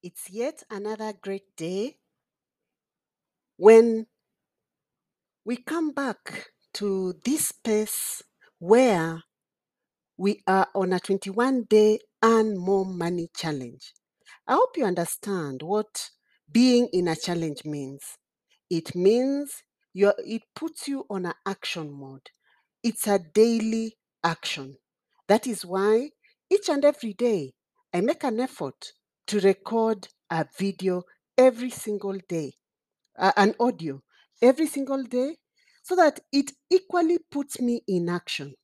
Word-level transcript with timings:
It's 0.00 0.30
yet 0.30 0.62
another 0.70 1.12
great 1.12 1.56
day 1.56 1.96
when 3.56 4.06
we 5.44 5.56
come 5.56 5.90
back 5.90 6.50
to 6.74 7.14
this 7.24 7.48
space 7.48 8.22
where 8.60 9.24
we 10.16 10.40
are 10.46 10.68
on 10.76 10.92
a 10.92 11.00
21 11.00 11.64
day 11.64 11.98
earn 12.22 12.56
more 12.56 12.86
money 12.86 13.28
challenge. 13.36 13.92
I 14.46 14.54
hope 14.54 14.76
you 14.76 14.84
understand 14.84 15.62
what 15.62 16.10
being 16.52 16.88
in 16.92 17.08
a 17.08 17.16
challenge 17.16 17.64
means. 17.64 18.02
It 18.70 18.94
means 18.94 19.64
you 19.94 20.12
it 20.18 20.42
puts 20.54 20.86
you 20.86 21.06
on 21.10 21.26
an 21.26 21.34
action 21.44 21.92
mode. 21.92 22.30
It's 22.84 23.08
a 23.08 23.18
daily 23.18 23.96
action. 24.22 24.76
That 25.26 25.48
is 25.48 25.66
why 25.66 26.10
each 26.50 26.68
and 26.68 26.84
every 26.84 27.14
day 27.14 27.54
I 27.92 28.00
make 28.00 28.22
an 28.22 28.38
effort 28.38 28.92
to 29.28 29.40
record 29.40 30.08
a 30.30 30.46
video 30.58 31.02
every 31.36 31.70
single 31.70 32.18
day, 32.28 32.54
uh, 33.18 33.32
an 33.36 33.54
audio 33.60 34.02
every 34.42 34.66
single 34.66 35.04
day, 35.04 35.36
so 35.82 35.94
that 35.96 36.20
it 36.32 36.50
equally 36.70 37.18
puts 37.30 37.60
me 37.60 37.82
in 37.86 38.08
action. 38.08 38.54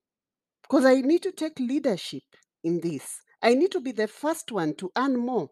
Because 0.62 0.84
I 0.84 1.00
need 1.02 1.22
to 1.22 1.32
take 1.32 1.58
leadership 1.60 2.22
in 2.62 2.80
this. 2.80 3.20
I 3.42 3.54
need 3.54 3.72
to 3.72 3.80
be 3.80 3.92
the 3.92 4.08
first 4.08 4.50
one 4.50 4.74
to 4.76 4.90
earn 4.96 5.16
more. 5.16 5.50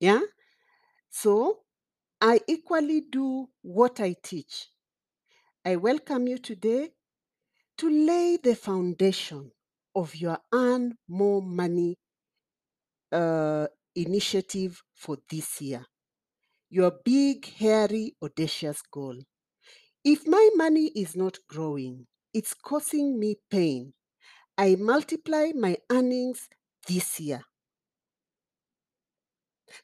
Yeah? 0.00 0.20
So 1.10 1.60
I 2.20 2.40
equally 2.48 3.02
do 3.02 3.48
what 3.62 4.00
I 4.00 4.16
teach. 4.22 4.68
I 5.64 5.76
welcome 5.76 6.26
you 6.26 6.38
today 6.38 6.90
to 7.78 7.90
lay 7.90 8.38
the 8.42 8.54
foundation 8.54 9.50
of 9.94 10.14
your 10.14 10.38
earn 10.52 10.96
more 11.08 11.42
money 11.42 11.98
uh, 13.16 13.66
initiative 13.94 14.82
for 14.94 15.16
this 15.30 15.60
year. 15.60 15.84
Your 16.70 16.92
big, 17.04 17.46
hairy, 17.54 18.14
audacious 18.22 18.82
goal. 18.92 19.16
If 20.04 20.26
my 20.26 20.50
money 20.54 20.88
is 20.94 21.16
not 21.16 21.38
growing, 21.48 22.06
it's 22.34 22.54
causing 22.54 23.18
me 23.18 23.36
pain. 23.50 23.94
I 24.58 24.76
multiply 24.76 25.52
my 25.54 25.76
earnings 25.90 26.48
this 26.86 27.20
year. 27.20 27.42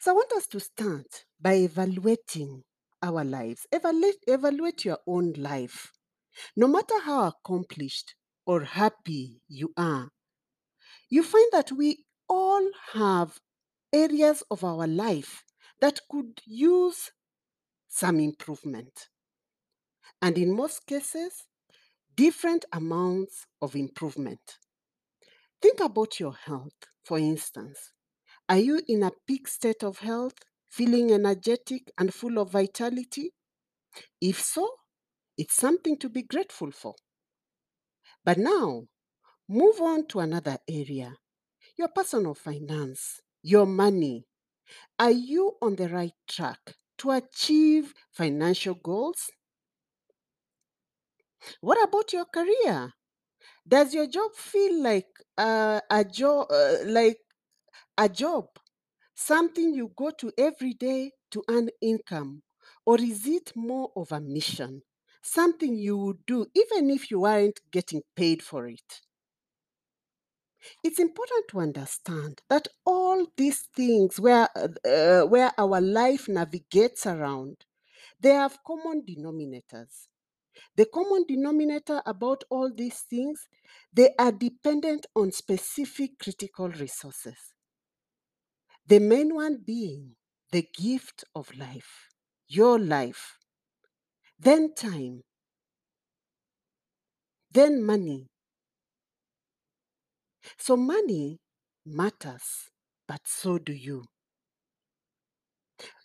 So 0.00 0.12
I 0.12 0.14
want 0.14 0.32
us 0.32 0.46
to 0.48 0.60
start 0.60 1.24
by 1.40 1.54
evaluating 1.54 2.62
our 3.02 3.24
lives. 3.24 3.66
Evaluate, 3.72 4.18
evaluate 4.26 4.84
your 4.84 4.98
own 5.06 5.32
life. 5.36 5.92
No 6.56 6.68
matter 6.68 7.00
how 7.00 7.28
accomplished 7.28 8.14
or 8.46 8.64
happy 8.64 9.40
you 9.48 9.72
are, 9.76 10.10
you 11.08 11.22
find 11.22 11.48
that 11.52 11.72
we 11.72 12.04
all 12.28 12.68
have 12.92 13.40
areas 13.92 14.42
of 14.50 14.64
our 14.64 14.86
life 14.86 15.44
that 15.80 16.00
could 16.10 16.40
use 16.46 17.10
some 17.88 18.18
improvement. 18.20 19.08
And 20.20 20.38
in 20.38 20.54
most 20.54 20.86
cases, 20.86 21.44
different 22.16 22.64
amounts 22.72 23.46
of 23.60 23.74
improvement. 23.76 24.58
Think 25.60 25.80
about 25.80 26.20
your 26.20 26.34
health, 26.34 26.74
for 27.04 27.18
instance. 27.18 27.92
Are 28.48 28.58
you 28.58 28.82
in 28.88 29.02
a 29.02 29.12
peak 29.26 29.48
state 29.48 29.82
of 29.82 29.98
health, 29.98 30.34
feeling 30.68 31.12
energetic 31.12 31.90
and 31.98 32.12
full 32.12 32.38
of 32.38 32.50
vitality? 32.50 33.32
If 34.20 34.40
so, 34.40 34.68
it's 35.36 35.56
something 35.56 35.98
to 35.98 36.08
be 36.08 36.22
grateful 36.22 36.70
for. 36.70 36.94
But 38.24 38.38
now, 38.38 38.84
move 39.48 39.80
on 39.80 40.06
to 40.08 40.20
another 40.20 40.58
area 40.68 41.16
your 41.82 41.88
personal 41.88 42.32
finance, 42.32 43.20
your 43.42 43.66
money. 43.66 44.24
Are 44.98 45.10
you 45.12 45.56
on 45.62 45.76
the 45.76 45.88
right 45.88 46.14
track 46.28 46.76
to 46.98 47.12
achieve 47.12 47.94
financial 48.12 48.74
goals? 48.74 49.30
What 51.60 51.82
about 51.82 52.12
your 52.12 52.26
career? 52.26 52.92
Does 53.68 53.94
your 53.94 54.06
job 54.08 54.34
feel 54.34 54.82
like 54.82 55.08
uh, 55.38 55.80
a 55.90 56.04
job, 56.04 56.48
uh, 56.52 56.78
like 56.86 57.18
a 57.98 58.08
job, 58.08 58.48
something 59.14 59.74
you 59.74 59.92
go 59.96 60.10
to 60.10 60.32
every 60.38 60.74
day 60.74 61.12
to 61.32 61.44
earn 61.48 61.70
income, 61.80 62.42
or 62.86 63.00
is 63.00 63.26
it 63.26 63.56
more 63.56 63.92
of 63.96 64.12
a 64.12 64.20
mission, 64.20 64.82
something 65.22 65.76
you 65.76 65.96
would 65.98 66.26
do 66.26 66.46
even 66.54 66.90
if 66.90 67.10
you 67.10 67.24
aren't 67.24 67.60
getting 67.72 68.02
paid 68.16 68.42
for 68.42 68.68
it? 68.68 69.02
It's 70.84 70.98
important 70.98 71.48
to 71.48 71.60
understand 71.60 72.42
that 72.48 72.68
all 72.84 73.26
these 73.36 73.62
things 73.74 74.20
where 74.20 74.48
uh, 74.56 75.22
where 75.26 75.52
our 75.58 75.80
life 75.80 76.28
navigates 76.28 77.06
around, 77.06 77.64
they 78.20 78.30
have 78.30 78.62
common 78.64 79.02
denominators. 79.02 80.06
The 80.76 80.86
common 80.86 81.24
denominator 81.26 82.02
about 82.06 82.44
all 82.50 82.70
these 82.74 83.00
things, 83.00 83.48
they 83.92 84.14
are 84.18 84.32
dependent 84.32 85.06
on 85.16 85.32
specific 85.32 86.18
critical 86.18 86.68
resources. 86.68 87.54
The 88.86 89.00
main 89.00 89.34
one 89.34 89.56
being 89.64 90.16
the 90.52 90.62
gift 90.62 91.24
of 91.34 91.56
life, 91.56 92.08
your 92.46 92.78
life, 92.78 93.38
then 94.38 94.74
time, 94.74 95.22
then 97.52 97.82
money. 97.84 98.31
So 100.58 100.76
money 100.76 101.40
matters, 101.84 102.70
but 103.06 103.20
so 103.24 103.58
do 103.58 103.72
you. 103.72 104.04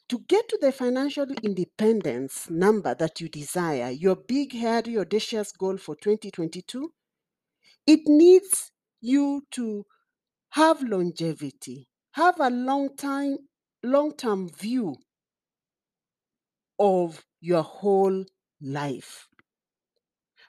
To 0.10 0.20
get 0.20 0.48
to 0.50 0.58
the 0.62 0.72
financial 0.72 1.28
independence 1.44 2.50
number 2.50 2.96
that 2.96 3.20
you 3.20 3.28
desire, 3.28 3.90
your 3.92 4.16
big, 4.16 4.54
hairy, 4.54 4.98
audacious 4.98 5.52
goal 5.52 5.78
for 5.78 5.96
2022, 5.96 6.94
it 7.86 8.02
needs 8.06 8.72
you 9.02 9.44
to 9.52 9.86
have 10.52 10.82
longevity, 10.82 11.88
have 12.14 12.40
a 12.40 12.50
long 12.50 12.96
time, 12.96 13.38
long-term 13.84 14.50
view 14.50 14.96
of 16.80 17.24
your 17.42 17.64
whole 17.64 18.26
life. 18.62 19.28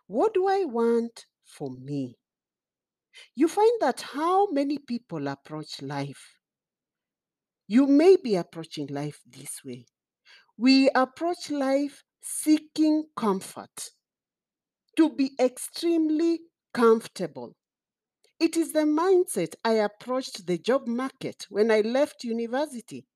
What 0.06 0.34
do 0.34 0.46
I 0.48 0.64
want 0.64 1.26
for 1.44 1.70
me? 1.70 2.16
You 3.34 3.48
find 3.48 3.72
that 3.80 4.00
how 4.00 4.50
many 4.50 4.78
people 4.78 5.28
approach 5.28 5.82
life. 5.82 6.36
You 7.66 7.86
may 7.86 8.16
be 8.16 8.36
approaching 8.36 8.86
life 8.88 9.20
this 9.26 9.62
way. 9.64 9.86
We 10.56 10.90
approach 10.94 11.50
life 11.50 12.02
seeking 12.22 13.04
comfort, 13.16 13.90
to 14.96 15.10
be 15.10 15.30
extremely 15.40 16.40
comfortable. 16.74 17.54
It 18.40 18.56
is 18.56 18.72
the 18.72 18.80
mindset 18.80 19.54
I 19.64 19.74
approached 19.74 20.46
the 20.46 20.58
job 20.58 20.86
market 20.86 21.46
when 21.48 21.70
I 21.70 21.80
left 21.80 22.24
university. 22.24 23.06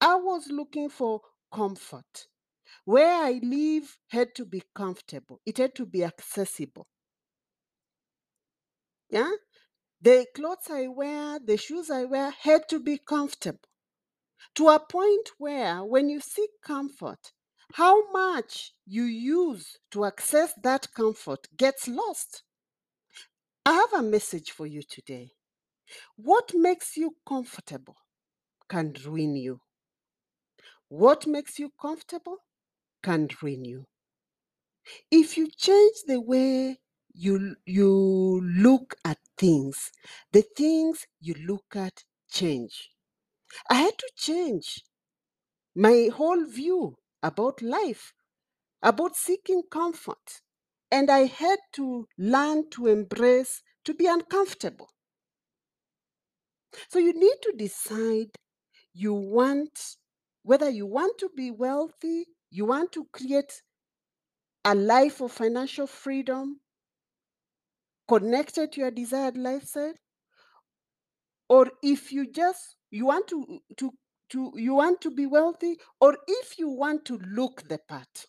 I 0.00 0.16
was 0.16 0.48
looking 0.48 0.88
for 0.88 1.20
comfort. 1.52 2.26
Where 2.84 3.24
I 3.24 3.40
live 3.42 3.96
had 4.08 4.34
to 4.36 4.44
be 4.44 4.62
comfortable, 4.74 5.40
it 5.46 5.58
had 5.58 5.74
to 5.76 5.86
be 5.86 6.02
accessible. 6.04 6.86
Yeah? 9.12 9.30
The 10.00 10.26
clothes 10.34 10.68
I 10.70 10.88
wear, 10.88 11.38
the 11.38 11.58
shoes 11.58 11.90
I 11.90 12.04
wear 12.04 12.30
had 12.30 12.68
to 12.70 12.80
be 12.80 12.98
comfortable. 12.98 13.60
To 14.56 14.68
a 14.68 14.80
point 14.80 15.28
where, 15.38 15.84
when 15.84 16.08
you 16.08 16.20
seek 16.20 16.50
comfort, 16.64 17.32
how 17.74 18.10
much 18.10 18.72
you 18.86 19.04
use 19.04 19.76
to 19.92 20.06
access 20.06 20.54
that 20.62 20.92
comfort 20.94 21.46
gets 21.56 21.86
lost. 21.86 22.42
I 23.64 23.74
have 23.74 23.92
a 23.92 24.02
message 24.02 24.50
for 24.50 24.66
you 24.66 24.82
today. 24.82 25.32
What 26.16 26.52
makes 26.54 26.96
you 26.96 27.16
comfortable 27.26 27.96
can 28.68 28.94
ruin 29.04 29.36
you. 29.36 29.60
What 30.88 31.26
makes 31.26 31.58
you 31.58 31.70
comfortable 31.80 32.38
can 33.02 33.28
ruin 33.40 33.64
you. 33.64 33.84
If 35.10 35.36
you 35.36 35.48
change 35.50 35.96
the 36.06 36.20
way 36.20 36.81
you 37.14 37.56
you 37.66 38.40
look 38.42 38.96
at 39.04 39.18
things, 39.38 39.92
the 40.32 40.42
things 40.56 41.06
you 41.20 41.34
look 41.46 41.76
at 41.76 42.04
change. 42.30 42.90
I 43.70 43.76
had 43.76 43.98
to 43.98 44.10
change 44.16 44.84
my 45.74 46.10
whole 46.14 46.44
view 46.46 46.96
about 47.22 47.62
life, 47.62 48.12
about 48.82 49.16
seeking 49.16 49.62
comfort. 49.70 50.42
And 50.90 51.10
I 51.10 51.26
had 51.26 51.58
to 51.74 52.06
learn 52.18 52.70
to 52.70 52.88
embrace 52.88 53.62
to 53.84 53.94
be 53.94 54.06
uncomfortable. 54.06 54.90
So 56.90 56.98
you 56.98 57.12
need 57.14 57.36
to 57.42 57.54
decide 57.56 58.30
you 58.94 59.14
want 59.14 59.96
whether 60.44 60.70
you 60.70 60.86
want 60.86 61.18
to 61.18 61.30
be 61.36 61.50
wealthy, 61.50 62.26
you 62.50 62.66
want 62.66 62.92
to 62.92 63.06
create 63.12 63.62
a 64.64 64.74
life 64.74 65.20
of 65.20 65.32
financial 65.32 65.86
freedom 65.86 66.60
connected 68.08 68.72
to 68.72 68.80
your 68.80 68.90
desired 68.90 69.36
lifestyle, 69.36 69.94
or 71.48 71.70
if 71.82 72.10
you 72.12 72.26
just 72.30 72.76
you 72.90 73.06
want 73.06 73.28
to 73.28 73.60
to 73.76 73.92
to 74.30 74.52
you 74.56 74.74
want 74.74 75.00
to 75.00 75.10
be 75.10 75.26
wealthy 75.26 75.78
or 76.00 76.16
if 76.26 76.58
you 76.58 76.68
want 76.68 77.04
to 77.04 77.16
look 77.18 77.68
the 77.68 77.78
part? 77.78 78.26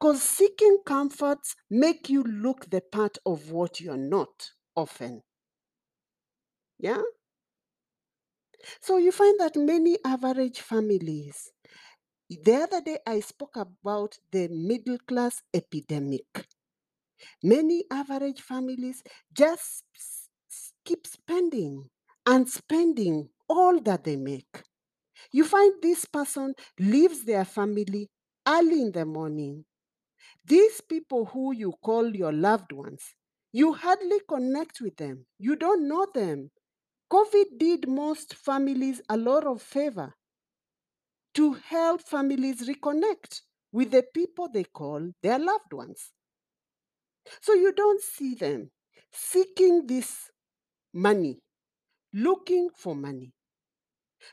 Because 0.00 0.22
seeking 0.22 0.78
comforts 0.86 1.54
make 1.68 2.08
you 2.08 2.22
look 2.22 2.70
the 2.70 2.80
part 2.80 3.18
of 3.26 3.50
what 3.50 3.80
you're 3.80 3.96
not 3.98 4.52
often. 4.74 5.22
Yeah? 6.78 7.02
So 8.80 8.96
you 8.96 9.12
find 9.12 9.38
that 9.38 9.54
many 9.56 9.98
average 10.04 10.60
families 10.60 11.52
the 12.30 12.54
other 12.56 12.80
day 12.80 12.98
i 13.06 13.20
spoke 13.20 13.56
about 13.56 14.18
the 14.32 14.48
middle 14.48 14.98
class 15.08 15.42
epidemic 15.54 16.48
many 17.42 17.84
average 17.90 18.40
families 18.42 19.02
just 19.32 19.84
keep 20.84 21.06
spending 21.06 21.88
and 22.26 22.48
spending 22.48 23.28
all 23.48 23.80
that 23.80 24.04
they 24.04 24.16
make. 24.16 24.62
You 25.32 25.44
find 25.44 25.74
this 25.82 26.04
person 26.06 26.54
leaves 26.78 27.24
their 27.24 27.44
family 27.44 28.10
early 28.46 28.82
in 28.82 28.92
the 28.92 29.04
morning. 29.06 29.64
These 30.44 30.80
people 30.82 31.26
who 31.26 31.52
you 31.54 31.74
call 31.84 32.14
your 32.16 32.32
loved 32.32 32.72
ones 32.72 33.14
you 33.52 33.72
hardly 33.74 34.20
connect 34.28 34.80
with 34.80 34.96
them. 34.96 35.26
You 35.38 35.56
don't 35.56 35.88
know 35.88 36.06
them. 36.14 36.50
Covid 37.12 37.58
did 37.58 37.88
most 37.88 38.34
families 38.34 39.02
a 39.08 39.16
lot 39.16 39.46
of 39.46 39.62
favor 39.62 40.14
to 41.34 41.54
help 41.54 42.02
families 42.02 42.68
reconnect 42.68 43.40
with 43.72 43.90
the 43.90 44.02
people 44.14 44.48
they 44.52 44.64
call 44.64 45.10
their 45.22 45.38
loved 45.38 45.72
ones 45.72 46.12
so 47.40 47.54
you 47.54 47.72
don't 47.72 48.02
see 48.02 48.34
them 48.34 48.70
seeking 49.12 49.86
this 49.86 50.30
money 50.92 51.38
looking 52.12 52.68
for 52.74 52.94
money 52.94 53.32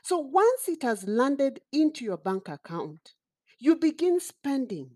so 0.02 0.18
once 0.18 0.68
it 0.68 0.82
has 0.82 1.06
landed 1.06 1.60
into 1.72 2.04
your 2.04 2.16
bank 2.16 2.48
account 2.48 3.14
you 3.58 3.76
begin 3.76 4.18
spending 4.20 4.90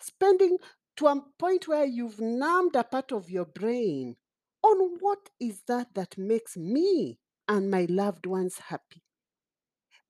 spending 0.00 0.58
to 0.96 1.06
a 1.06 1.22
point 1.38 1.68
where 1.68 1.84
you've 1.84 2.20
numbed 2.20 2.74
a 2.74 2.84
part 2.84 3.12
of 3.12 3.30
your 3.30 3.44
brain 3.44 4.16
on 4.62 4.96
what 5.00 5.30
is 5.40 5.62
that 5.68 5.94
that 5.94 6.18
makes 6.18 6.56
me 6.56 7.18
and 7.46 7.70
my 7.70 7.86
loved 7.88 8.26
ones 8.26 8.58
happy. 8.58 9.02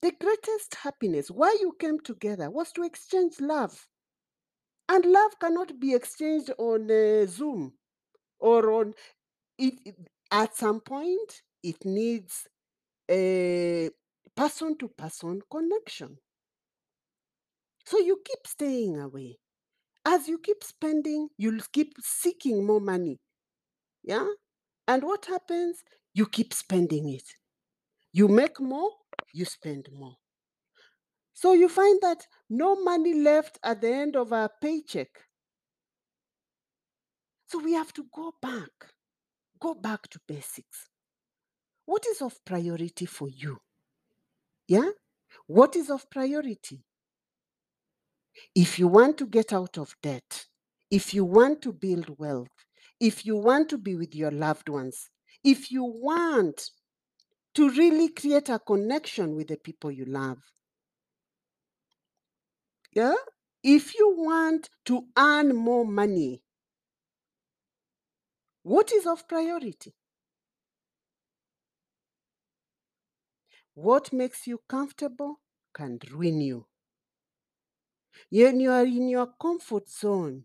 The 0.00 0.12
greatest 0.12 0.75
happiness, 0.77 1.31
why 1.31 1.56
you 1.61 1.75
came 1.79 2.00
together, 2.00 2.50
was 2.50 2.73
to 2.73 2.85
exchange 2.85 3.41
love. 3.41 3.87
And 4.88 5.05
love 5.05 5.38
cannot 5.38 5.79
be 5.81 5.94
exchanged 5.94 6.50
on 6.58 6.90
uh, 6.90 7.26
Zoom 7.26 7.75
or 8.40 8.73
on 8.73 8.94
it, 9.58 9.75
it- 9.87 10.08
At 10.32 10.56
some 10.56 10.81
point, 10.81 11.43
it 11.62 11.85
needs 11.87 12.49
a 13.11 13.90
person 14.37 14.79
to 14.79 14.88
person 14.88 15.43
connection. 15.50 16.19
So 17.85 17.99
you 17.99 18.20
keep 18.25 18.46
staying 18.46 18.99
away. 19.00 19.38
As 20.06 20.29
you 20.29 20.38
keep 20.38 20.64
spending, 20.64 21.31
you'll 21.38 21.62
keep 21.73 21.94
seeking 22.00 22.67
more 22.67 22.81
money. 22.81 23.20
Yeah. 24.05 24.29
And 24.88 25.05
what 25.05 25.26
happens? 25.26 25.85
You 26.14 26.26
keep 26.26 26.55
spending 26.55 27.08
it. 27.11 27.37
You 28.12 28.29
make 28.29 28.61
more, 28.61 28.93
you 29.32 29.44
spend 29.46 29.88
more. 29.93 30.17
So 31.40 31.52
you 31.52 31.69
find 31.69 32.00
that 32.02 32.26
no 32.50 32.82
money 32.82 33.14
left 33.14 33.61
at 33.62 33.81
the 33.81 33.93
end 33.93 34.17
of 34.17 34.32
our 34.32 34.50
paycheck. 34.61 35.06
So 37.46 37.61
we 37.61 37.75
have 37.75 37.93
to 37.93 38.06
go 38.12 38.35
back, 38.43 38.73
go 39.61 39.75
back 39.75 40.08
to 40.08 40.20
basics. 40.26 40.88
What 41.87 42.05
is 42.08 42.23
of 42.23 42.44
priority 42.44 43.06
for 43.06 43.29
you? 43.29 43.58
Yeah? 44.67 44.90
What 45.46 45.76
is 45.76 45.90
of 45.90 46.11
priority? 46.11 46.82
If 48.52 48.81
you 48.81 48.88
want 48.88 49.17
to 49.19 49.26
get 49.29 49.52
out 49.52 49.79
of 49.79 49.94
debt, 50.02 50.46
if 50.90 51.14
you 51.14 51.25
want 51.25 51.62
to 51.62 51.73
build 51.73 52.19
wealth, 52.19 52.67
if 52.99 53.25
you 53.25 53.37
want 53.37 53.69
to 53.69 53.79
be 53.79 53.94
with 53.94 54.12
your 54.12 54.32
loved 54.32 54.69
ones, 54.69 55.08
if 55.44 55.70
you 55.70 55.85
want 55.85 56.73
to 57.55 57.70
really 57.70 58.08
create 58.08 58.49
a 58.49 58.58
connection 58.58 59.37
with 59.37 59.46
the 59.46 59.56
people 59.56 59.93
you 59.93 60.05
love, 60.05 60.38
yeah? 62.99 63.15
If 63.62 63.95
you 63.97 64.12
want 64.17 64.71
to 64.87 65.06
earn 65.17 65.55
more 65.55 65.87
money, 65.87 66.43
what 68.65 68.91
is 68.93 69.06
of 69.06 69.29
priority? 69.29 69.95
What 73.75 74.12
makes 74.12 74.49
you 74.49 74.59
comfortable 74.69 75.41
can 75.73 76.00
ruin 76.11 76.41
you. 76.41 76.67
When 78.31 78.59
you 78.59 78.73
are 78.73 78.85
in 78.85 79.09
your 79.09 79.29
comfort 79.41 79.89
zone, 79.89 80.45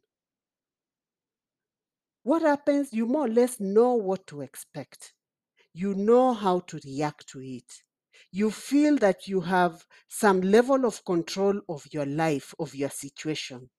what 2.21 2.43
happens? 2.43 2.93
You 2.93 3.07
more 3.07 3.25
or 3.25 3.29
less 3.29 3.59
know 3.59 3.95
what 3.95 4.27
to 4.27 4.41
expect. 4.41 5.13
You 5.73 5.95
know 5.95 6.33
how 6.33 6.59
to 6.59 6.79
react 6.85 7.27
to 7.29 7.39
it. 7.41 7.83
You 8.35 8.49
feel 8.49 8.97
that 8.97 9.27
you 9.27 9.41
have 9.41 9.85
some 10.07 10.41
level 10.41 10.85
of 10.85 11.05
control 11.05 11.61
of 11.69 11.85
your 11.91 12.07
life, 12.07 12.55
of 12.57 12.73
your 12.73 12.89
situation. 12.89 13.69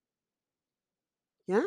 Yeah? 1.48 1.64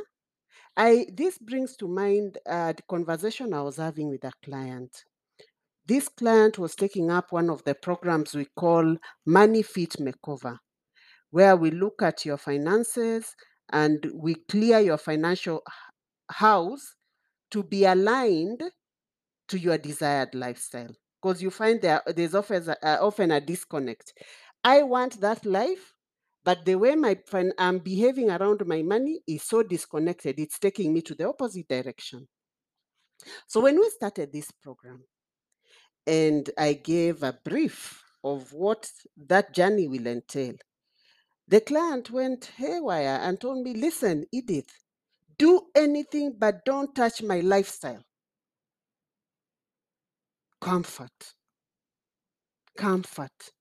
I 0.78 1.08
this 1.14 1.38
brings 1.38 1.76
to 1.78 1.88
mind 1.90 2.38
uh, 2.48 2.72
the 2.72 2.84
conversation 2.84 3.54
I 3.54 3.62
was 3.62 3.76
having 3.76 4.10
with 4.10 4.24
a 4.24 4.32
client. 4.42 5.04
This 5.86 6.08
client 6.08 6.58
was 6.58 6.76
taking 6.76 7.12
up 7.12 7.34
one 7.34 7.50
of 7.50 7.62
the 7.66 7.76
programs 7.76 8.34
we 8.34 8.48
call 8.58 8.96
Money 9.26 9.64
Fit 9.64 9.98
Makeover, 10.00 10.58
where 11.32 11.58
we 11.58 11.72
look 11.72 12.02
at 12.02 12.24
your 12.24 12.38
finances 12.38 13.36
and 13.70 14.10
we 14.14 14.36
clear 14.50 14.80
your 14.80 14.98
financial 14.98 15.62
house 16.32 16.96
to 17.52 17.64
be 17.64 17.84
aligned 17.84 18.64
to 19.50 19.60
your 19.60 19.78
desired 19.78 20.34
lifestyle. 20.34 20.96
Because 21.22 21.42
you 21.42 21.52
find 21.52 21.82
there 21.82 22.02
there's 22.08 22.36
often 22.36 22.70
a, 22.70 22.78
uh, 22.84 22.98
often 23.02 23.32
a 23.32 23.42
disconnect. 23.42 24.14
I 24.64 24.84
want 24.84 25.22
that 25.22 25.46
life, 25.46 25.94
but 26.46 26.66
the 26.66 26.76
way 26.76 26.96
my 26.96 27.16
fin- 27.28 27.54
I'm 27.58 27.80
behaving 27.80 28.30
around 28.30 28.66
my 28.68 28.82
money 28.84 29.22
is 29.28 29.44
so 29.44 29.64
disconnected. 29.64 30.40
It's 30.40 30.60
taking 30.60 30.94
me 30.94 31.02
to 31.04 31.16
the 31.16 31.28
opposite 31.30 31.68
direction. 31.68 32.28
So 33.48 33.62
when 33.62 33.80
we 33.80 33.90
started 33.90 34.32
this 34.32 34.52
program, 34.52 35.04
and 36.08 36.50
I 36.58 36.74
gave 36.74 37.24
a 37.24 37.34
brief 37.46 38.04
of 38.24 38.54
what 38.54 38.92
that 39.28 39.54
journey 39.54 39.88
will 39.88 40.08
entail. 40.08 40.56
The 41.48 41.62
client 41.62 42.12
went 42.12 42.46
haywire 42.58 43.20
and 43.22 43.40
told 43.40 43.64
me, 43.64 43.74
Listen, 43.74 44.26
Edith, 44.34 44.70
do 45.38 45.68
anything 45.76 46.36
but 46.38 46.66
don't 46.66 46.96
touch 46.96 47.24
my 47.24 47.42
lifestyle. 47.42 48.04
Comfort. 50.62 51.34
Comfort. 52.78 53.52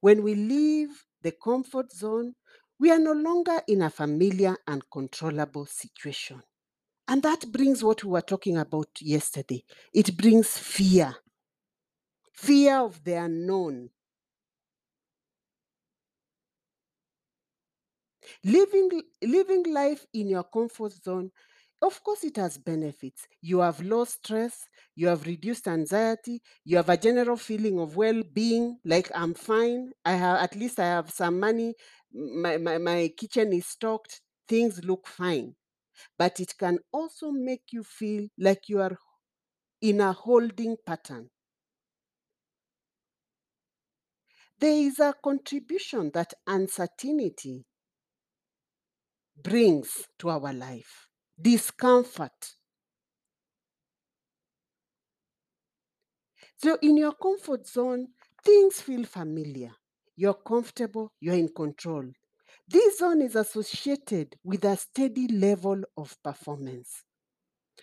When 0.00 0.24
we 0.24 0.34
leave 0.34 1.06
the 1.22 1.30
comfort 1.30 1.92
zone, 1.92 2.34
we 2.80 2.90
are 2.90 2.98
no 2.98 3.12
longer 3.12 3.62
in 3.68 3.82
a 3.82 3.90
familiar 3.90 4.56
and 4.66 4.82
controllable 4.90 5.66
situation. 5.66 6.42
And 7.08 7.22
that 7.24 7.52
brings 7.52 7.84
what 7.84 8.04
we 8.04 8.10
were 8.10 8.22
talking 8.22 8.58
about 8.58 8.90
yesterday. 9.02 9.64
It 9.94 10.16
brings 10.16 10.58
fear 10.58 11.16
fear 12.32 12.78
of 12.78 13.04
the 13.04 13.12
unknown, 13.12 13.90
living 18.44 19.02
living 19.22 19.62
life 19.72 20.06
in 20.12 20.28
your 20.28 20.44
comfort 20.44 20.92
zone 20.92 21.30
of 21.82 22.02
course 22.02 22.24
it 22.24 22.36
has 22.36 22.58
benefits 22.58 23.26
you 23.40 23.60
have 23.60 23.80
low 23.80 24.04
stress 24.04 24.66
you 25.00 25.06
have 25.12 25.26
reduced 25.26 25.66
anxiety 25.68 26.36
you 26.64 26.76
have 26.76 26.88
a 26.88 26.96
general 27.06 27.36
feeling 27.36 27.78
of 27.78 27.96
well-being 27.96 28.78
like 28.84 29.08
i'm 29.14 29.34
fine. 29.34 29.92
I 30.04 30.12
have 30.24 30.38
at 30.46 30.56
least 30.56 30.78
i 30.80 30.86
have 30.96 31.10
some 31.10 31.38
money. 31.40 31.74
My, 32.12 32.56
my, 32.56 32.78
my 32.78 33.10
kitchen 33.16 33.52
is 33.52 33.66
stocked. 33.66 34.20
Things 34.48 34.82
look 34.84 35.06
fine. 35.06 35.54
But 36.18 36.40
it 36.40 36.54
can 36.58 36.78
also 36.92 37.30
make 37.32 37.64
you 37.72 37.84
feel 37.84 38.28
like 38.38 38.68
you 38.68 38.80
are 38.82 38.98
in 39.82 40.00
a 40.00 40.12
holding 40.12 40.76
pattern. 40.86 41.30
There 44.60 44.70
is 44.72 45.00
a 45.00 45.14
contribution 45.20 46.12
that 46.12 46.34
uncertainty 46.46 47.64
brings 49.36 50.06
to 50.18 50.28
our 50.30 50.52
life. 50.52 51.08
Discomfort 51.40 52.54
So, 56.58 56.76
in 56.82 56.96
your 56.98 57.12
comfort 57.14 57.66
zone, 57.66 58.08
things 58.44 58.80
feel 58.82 59.04
familiar. 59.04 59.74
You're 60.14 60.34
comfortable, 60.34 61.10
you're 61.20 61.34
in 61.36 61.48
control. 61.48 62.04
This 62.68 62.98
zone 62.98 63.22
is 63.22 63.34
associated 63.36 64.36
with 64.44 64.64
a 64.64 64.76
steady 64.76 65.28
level 65.28 65.82
of 65.96 66.22
performance. 66.22 67.04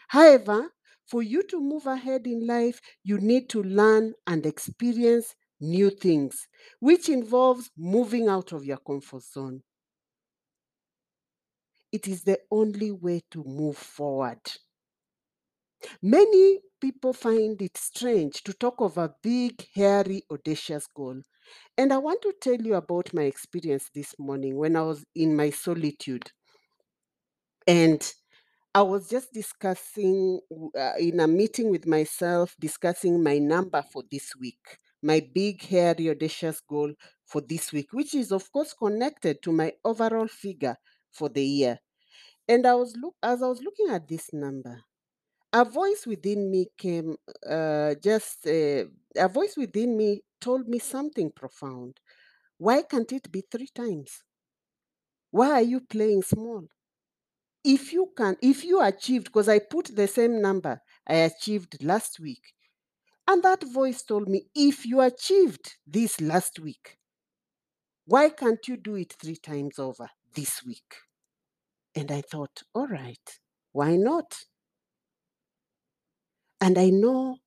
However, 0.10 0.74
for 1.08 1.24
you 1.24 1.44
to 1.44 1.62
move 1.62 1.88
ahead 1.88 2.27
in 2.27 2.48
life, 2.48 2.82
you 3.03 3.20
need 3.20 3.50
to 3.51 3.63
learn 3.63 4.13
and 4.27 4.46
experience 4.46 5.36
new 5.60 5.89
things, 5.91 6.48
which 6.79 7.10
involves 7.10 7.72
moving 7.77 8.27
out 8.29 8.53
of 8.53 8.65
your 8.65 8.77
comfort 8.79 9.24
zone. 9.24 9.63
It 11.91 12.08
is 12.08 12.25
the 12.25 12.39
only 12.51 12.91
way 12.91 13.24
to 13.32 13.44
move 13.44 13.75
forward. 13.75 14.39
Many 16.01 16.60
people 16.79 17.13
find 17.13 17.62
it 17.62 17.77
strange 17.77 18.44
to 18.44 18.53
talk 18.53 18.79
of 18.79 18.98
a 18.98 19.13
big, 19.22 19.65
hairy, 19.74 20.24
audacious 20.32 20.88
goal. 20.88 21.22
And 21.77 21.94
I 21.94 21.98
want 21.98 22.22
to 22.24 22.34
tell 22.41 22.62
you 22.62 22.75
about 22.75 23.13
my 23.13 23.24
experience 23.24 23.89
this 23.94 24.15
morning 24.17 24.58
when 24.58 24.75
I 24.75 24.82
was 24.84 25.03
in 25.15 25.36
my 25.36 25.50
solitude. 25.50 26.32
And 27.67 28.01
I 28.74 28.82
was 28.84 29.10
just 29.10 29.34
discussing 29.34 30.39
uh, 30.77 30.94
in 31.00 31.20
a 31.20 31.27
meeting 31.27 31.70
with 31.70 31.88
myself, 31.88 32.55
discussing 32.60 33.24
my 33.24 33.39
number 33.39 33.84
for 33.91 34.03
this 34.12 34.34
week, 34.39 34.79
my 35.01 35.22
big, 35.34 35.63
hairy, 35.63 36.10
audacious 36.10 36.62
goal 36.62 36.94
for 37.25 37.41
this 37.41 37.72
week, 37.74 37.88
which 37.94 38.13
is, 38.13 38.32
of 38.32 38.51
course, 38.51 38.74
connected 38.74 39.41
to 39.44 39.51
my 39.51 39.74
overall 39.86 40.27
figure 40.27 40.75
for 41.12 41.29
the 41.29 41.44
year. 41.46 41.79
And 42.48 42.67
I 42.67 42.75
was 42.75 42.96
look 43.01 43.15
as 43.24 43.44
I 43.44 43.48
was 43.48 43.62
looking 43.63 43.89
at 43.89 44.08
this 44.08 44.29
number, 44.34 44.82
a 45.55 45.63
voice 45.63 46.05
within 46.05 46.51
me 46.51 46.67
came 46.77 47.15
uh, 47.50 47.95
just 48.03 48.45
uh, 48.45 48.83
a 49.25 49.29
voice 49.29 49.55
within 49.55 49.95
me 49.95 50.21
told 50.41 50.67
me 50.67 50.79
something 50.79 51.31
profound. 51.31 51.97
Why 52.57 52.81
can't 52.81 53.12
it 53.13 53.31
be 53.31 53.41
three 53.50 53.69
times? 53.74 54.21
Why 55.31 55.51
are 55.51 55.62
you 55.62 55.79
playing 55.79 56.24
small? 56.24 56.67
If 57.63 57.93
you 57.93 58.12
can, 58.17 58.35
if 58.41 58.65
you 58.65 58.81
achieved, 58.81 59.25
because 59.27 59.47
I 59.47 59.59
put 59.59 59.95
the 59.95 60.07
same 60.07 60.41
number 60.41 60.81
I 61.07 61.15
achieved 61.29 61.81
last 61.81 62.19
week, 62.19 62.53
and 63.25 63.41
that 63.43 63.63
voice 63.63 64.03
told 64.03 64.27
me, 64.27 64.47
if 64.53 64.85
you 64.85 65.00
achieved 65.00 65.75
this 65.88 66.19
last 66.19 66.59
week, 66.59 66.97
why 68.05 68.29
can't 68.29 68.67
you 68.67 68.75
do 68.75 68.95
it 68.95 69.15
three 69.21 69.38
times 69.38 69.79
over 69.79 70.09
this 70.35 70.63
week? 70.65 70.95
And 71.95 72.12
I 72.12 72.21
thought, 72.21 72.63
all 72.74 72.88
right, 72.88 73.39
why 73.71 73.95
not? 73.95 74.35
And 76.59 76.77
I 76.77 76.89
know 76.89 77.38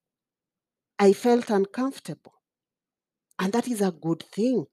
I 0.98 1.12
felt 1.12 1.50
uncomfortable. 1.50 2.34
And 3.38 3.52
that 3.52 3.68
is 3.68 3.80
a 3.80 3.92
good 3.92 4.22
thing. 4.22 4.66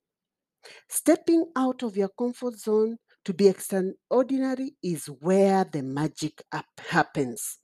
Stepping 0.90 1.52
out 1.56 1.84
of 1.84 1.98
your 1.98 2.10
comfort 2.10 2.60
zone 2.60 2.98
to 3.26 3.34
be 3.34 3.48
extraordinary 3.48 4.76
is 4.84 5.08
where 5.08 5.64
the 5.66 5.84
magic 5.84 6.44
happens. 6.90 7.60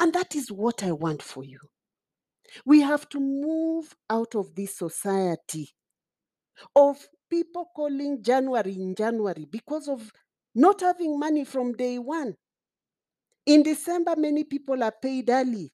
And 0.00 0.12
that 0.14 0.34
is 0.36 0.52
what 0.52 0.82
I 0.82 0.92
want 0.92 1.22
for 1.22 1.44
you. 1.44 1.60
We 2.64 2.80
have 2.80 3.08
to 3.10 3.20
move 3.20 3.94
out 4.08 4.34
of 4.34 4.54
this 4.54 4.76
society 4.78 5.70
of 6.74 7.08
people 7.30 7.70
calling 7.76 8.22
January 8.22 8.72
in 8.74 8.94
January 8.94 9.44
because 9.50 9.88
of 9.88 10.10
not 10.54 10.80
having 10.80 11.18
money 11.18 11.44
from 11.44 11.72
day 11.74 11.98
one. 11.98 12.34
In 13.46 13.62
December, 13.62 14.14
many 14.16 14.44
people 14.44 14.82
are 14.82 14.92
paid 15.02 15.28
early. 15.28 15.72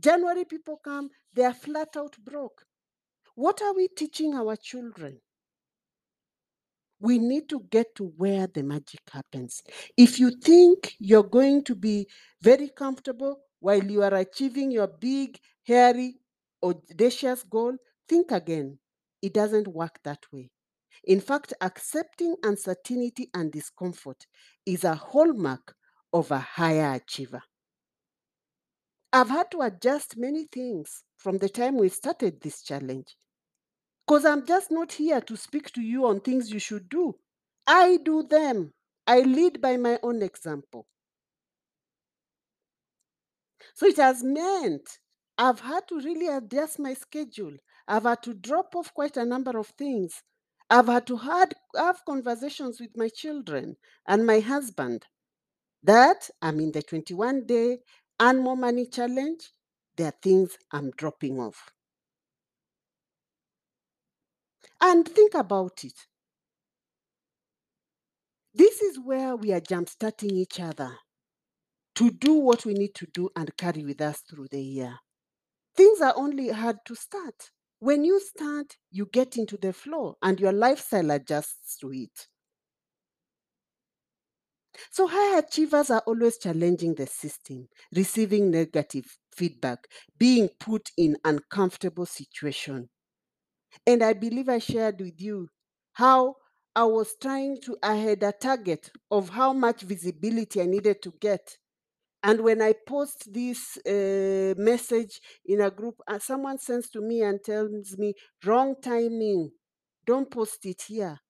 January, 0.00 0.44
people 0.44 0.80
come, 0.82 1.10
they 1.34 1.44
are 1.44 1.54
flat 1.54 1.96
out 1.96 2.16
broke. 2.24 2.64
What 3.34 3.62
are 3.62 3.74
we 3.74 3.88
teaching 3.88 4.34
our 4.34 4.56
children? 4.56 5.20
We 7.00 7.18
need 7.18 7.48
to 7.50 7.60
get 7.70 7.94
to 7.96 8.12
where 8.16 8.46
the 8.46 8.62
magic 8.62 9.00
happens. 9.10 9.62
If 9.96 10.20
you 10.20 10.30
think 10.30 10.94
you're 10.98 11.22
going 11.22 11.64
to 11.64 11.74
be 11.74 12.08
very 12.42 12.68
comfortable 12.68 13.40
while 13.60 13.82
you 13.82 14.02
are 14.02 14.14
achieving 14.14 14.70
your 14.70 14.88
big, 14.88 15.38
hairy, 15.66 16.16
audacious 16.62 17.42
goal, 17.42 17.76
think 18.08 18.32
again. 18.32 18.78
It 19.22 19.34
doesn't 19.34 19.68
work 19.68 19.98
that 20.04 20.24
way. 20.32 20.50
In 21.04 21.20
fact, 21.20 21.54
accepting 21.60 22.36
uncertainty 22.42 23.30
and 23.34 23.50
discomfort 23.52 24.26
is 24.66 24.84
a 24.84 24.94
hallmark 24.94 25.74
of 26.12 26.30
a 26.30 26.38
higher 26.38 26.94
achiever. 26.94 27.42
I've 29.12 29.28
had 29.28 29.50
to 29.52 29.62
adjust 29.62 30.16
many 30.16 30.44
things 30.44 31.02
from 31.16 31.38
the 31.38 31.48
time 31.48 31.76
we 31.76 31.88
started 31.88 32.40
this 32.40 32.62
challenge. 32.62 33.16
Because 34.06 34.24
I'm 34.24 34.46
just 34.46 34.70
not 34.70 34.92
here 34.92 35.20
to 35.20 35.36
speak 35.36 35.72
to 35.72 35.80
you 35.80 36.06
on 36.06 36.20
things 36.20 36.52
you 36.52 36.58
should 36.58 36.88
do. 36.88 37.16
I 37.66 37.98
do 38.04 38.22
them. 38.22 38.72
I 39.06 39.20
lead 39.20 39.60
by 39.60 39.76
my 39.76 39.98
own 40.02 40.22
example. 40.22 40.86
So 43.74 43.86
it 43.86 43.96
has 43.96 44.22
meant 44.22 44.98
I've 45.38 45.60
had 45.60 45.88
to 45.88 46.00
really 46.00 46.28
adjust 46.28 46.78
my 46.78 46.94
schedule. 46.94 47.54
I've 47.88 48.04
had 48.04 48.22
to 48.24 48.34
drop 48.34 48.74
off 48.76 48.92
quite 48.94 49.16
a 49.16 49.24
number 49.24 49.58
of 49.58 49.68
things. 49.68 50.22
I've 50.68 50.86
had 50.86 51.06
to 51.08 51.16
had, 51.16 51.54
have 51.76 52.04
conversations 52.04 52.80
with 52.80 52.96
my 52.96 53.08
children 53.08 53.76
and 54.06 54.26
my 54.26 54.40
husband 54.40 55.04
that 55.82 56.28
I'm 56.42 56.60
in 56.60 56.72
the 56.72 56.82
21 56.82 57.46
day 57.46 57.78
earn 58.20 58.38
more 58.38 58.56
money 58.56 58.86
challenge. 58.86 59.50
There 59.96 60.08
are 60.08 60.14
things 60.22 60.56
I'm 60.72 60.90
dropping 60.90 61.40
off. 61.40 61.70
And 64.80 65.06
think 65.06 65.34
about 65.34 65.84
it. 65.84 66.06
This 68.54 68.80
is 68.82 68.98
where 68.98 69.36
we 69.36 69.52
are 69.52 69.60
jumpstarting 69.60 70.32
each 70.32 70.58
other 70.58 70.96
to 71.94 72.10
do 72.10 72.34
what 72.34 72.64
we 72.64 72.74
need 72.74 72.94
to 72.96 73.06
do 73.12 73.30
and 73.36 73.56
carry 73.56 73.84
with 73.84 74.00
us 74.00 74.20
through 74.20 74.48
the 74.48 74.62
year. 74.62 74.98
Things 75.76 76.00
are 76.00 76.14
only 76.16 76.48
hard 76.48 76.78
to 76.86 76.94
start. 76.94 77.50
When 77.78 78.04
you 78.04 78.20
start, 78.20 78.76
you 78.90 79.06
get 79.12 79.36
into 79.36 79.56
the 79.56 79.72
flow 79.72 80.16
and 80.22 80.40
your 80.40 80.52
lifestyle 80.52 81.10
adjusts 81.10 81.76
to 81.78 81.92
it. 81.92 82.26
So, 84.92 85.06
high 85.08 85.38
achievers 85.38 85.90
are 85.90 86.02
always 86.06 86.38
challenging 86.38 86.94
the 86.94 87.06
system, 87.06 87.68
receiving 87.94 88.50
negative 88.50 89.18
feedback, 89.34 89.86
being 90.18 90.48
put 90.60 90.90
in 90.96 91.16
uncomfortable 91.24 92.06
situation. 92.06 92.88
And 93.86 94.02
I 94.02 94.12
believe 94.14 94.48
I 94.48 94.58
shared 94.58 95.00
with 95.00 95.20
you 95.20 95.48
how 95.94 96.36
I 96.74 96.84
was 96.84 97.14
trying 97.20 97.60
to, 97.62 97.76
I 97.82 97.96
had 97.96 98.22
a 98.22 98.32
target 98.32 98.90
of 99.10 99.30
how 99.30 99.52
much 99.52 99.82
visibility 99.82 100.60
I 100.62 100.66
needed 100.66 101.02
to 101.02 101.12
get. 101.20 101.58
And 102.22 102.42
when 102.42 102.62
I 102.62 102.74
post 102.88 103.32
this 103.32 103.78
uh, 103.78 104.54
message 104.58 105.20
in 105.46 105.60
a 105.62 105.70
group, 105.70 106.00
uh, 106.08 106.18
someone 106.20 106.58
sends 106.58 106.90
to 106.90 107.00
me 107.02 107.22
and 107.22 107.42
tells 107.44 107.98
me, 107.98 108.14
wrong 108.44 108.76
timing, 108.82 109.52
don't 110.06 110.30
post 110.30 110.66
it 110.66 110.82
here, 110.88 111.20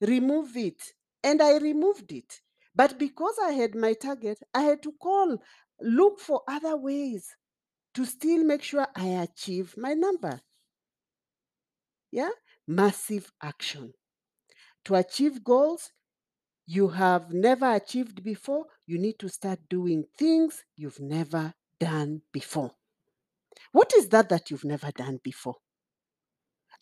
remove 0.00 0.56
it. 0.56 0.92
And 1.22 1.42
I 1.42 1.58
removed 1.58 2.12
it. 2.12 2.40
But 2.74 2.98
because 2.98 3.36
I 3.42 3.52
had 3.52 3.74
my 3.74 3.94
target, 3.94 4.38
I 4.54 4.62
had 4.62 4.82
to 4.84 4.92
call, 4.92 5.38
look 5.80 6.20
for 6.20 6.42
other 6.48 6.76
ways 6.76 7.26
to 7.94 8.04
still 8.04 8.44
make 8.44 8.62
sure 8.62 8.86
I 8.94 9.06
achieve 9.06 9.74
my 9.76 9.94
number. 9.94 10.40
Yeah, 12.10 12.30
massive 12.66 13.30
action. 13.42 13.92
To 14.84 14.94
achieve 14.94 15.44
goals 15.44 15.90
you 16.66 16.88
have 16.88 17.32
never 17.32 17.74
achieved 17.74 18.22
before, 18.22 18.66
you 18.86 18.98
need 18.98 19.18
to 19.18 19.28
start 19.28 19.58
doing 19.68 20.04
things 20.16 20.62
you've 20.76 21.00
never 21.00 21.54
done 21.80 22.22
before. 22.32 22.72
What 23.72 23.92
is 23.96 24.08
that 24.10 24.28
that 24.28 24.50
you've 24.50 24.64
never 24.64 24.90
done 24.92 25.18
before? 25.22 25.56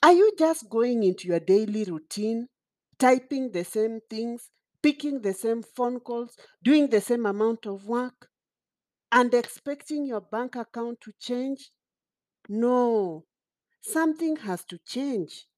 Are 0.03 0.13
you 0.13 0.33
just 0.39 0.69
going 0.69 1.03
into 1.03 1.29
your 1.29 1.41
daily 1.41 1.85
routine, 1.85 2.49
typing 2.99 3.53
the 3.53 3.65
same 3.65 4.01
things, 4.11 4.51
picking 4.83 5.23
the 5.23 5.33
same 5.35 5.63
phone 5.63 6.01
calls, 6.01 6.37
doing 6.63 6.89
the 6.89 7.01
same 7.01 7.27
amount 7.27 7.67
of 7.67 7.87
work, 7.87 8.31
and 9.13 9.35
expecting 9.35 10.07
your 10.07 10.21
bank 10.23 10.57
account 10.57 11.01
to 11.03 11.13
change? 11.19 11.73
No, 12.49 13.27
something 13.83 14.37
has 14.37 14.65
to 14.67 14.79
change. 14.79 15.49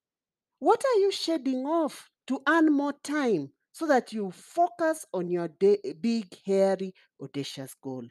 What 0.59 0.83
are 0.85 0.99
you 0.99 1.11
shedding 1.11 1.65
off 1.65 2.09
to 2.27 2.41
earn 2.47 2.71
more 2.73 2.93
time 2.93 3.53
so 3.73 3.87
that 3.87 4.13
you 4.13 4.31
focus 4.31 5.05
on 5.13 5.29
your 5.29 5.49
big, 5.49 6.37
hairy, 6.45 6.93
audacious 7.21 7.73
goal? 7.75 8.07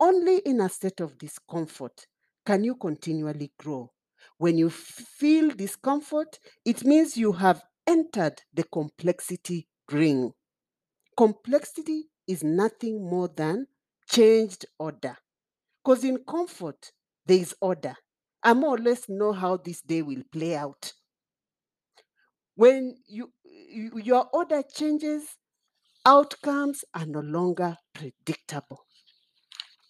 Only 0.00 0.38
in 0.38 0.60
a 0.60 0.68
state 0.68 0.98
of 1.00 1.18
discomfort 1.18 2.06
can 2.44 2.64
you 2.64 2.74
continually 2.74 3.52
grow. 3.58 3.92
When 4.36 4.58
you 4.58 4.70
feel 4.70 5.50
discomfort, 5.50 6.40
it 6.64 6.84
means 6.84 7.16
you 7.16 7.32
have 7.32 7.62
entered 7.88 8.42
the 8.52 8.64
complexity 8.64 9.66
ring. 9.90 10.32
Complexity 11.16 12.04
is 12.28 12.44
nothing 12.44 13.02
more 13.08 13.28
than 13.28 13.66
changed 14.08 14.66
order. 14.78 15.16
Because 15.82 16.04
in 16.04 16.18
comfort, 16.28 16.92
there 17.26 17.38
is 17.38 17.54
order. 17.60 17.94
I 18.42 18.52
more 18.52 18.76
or 18.76 18.78
less 18.78 19.08
know 19.08 19.32
how 19.32 19.56
this 19.56 19.80
day 19.80 20.02
will 20.02 20.22
play 20.30 20.54
out. 20.54 20.92
When 22.54 22.96
you, 23.06 23.32
you 23.44 23.92
your 24.02 24.28
order 24.32 24.62
changes, 24.62 25.36
outcomes 26.04 26.84
are 26.94 27.06
no 27.06 27.20
longer 27.20 27.76
predictable. 27.94 28.84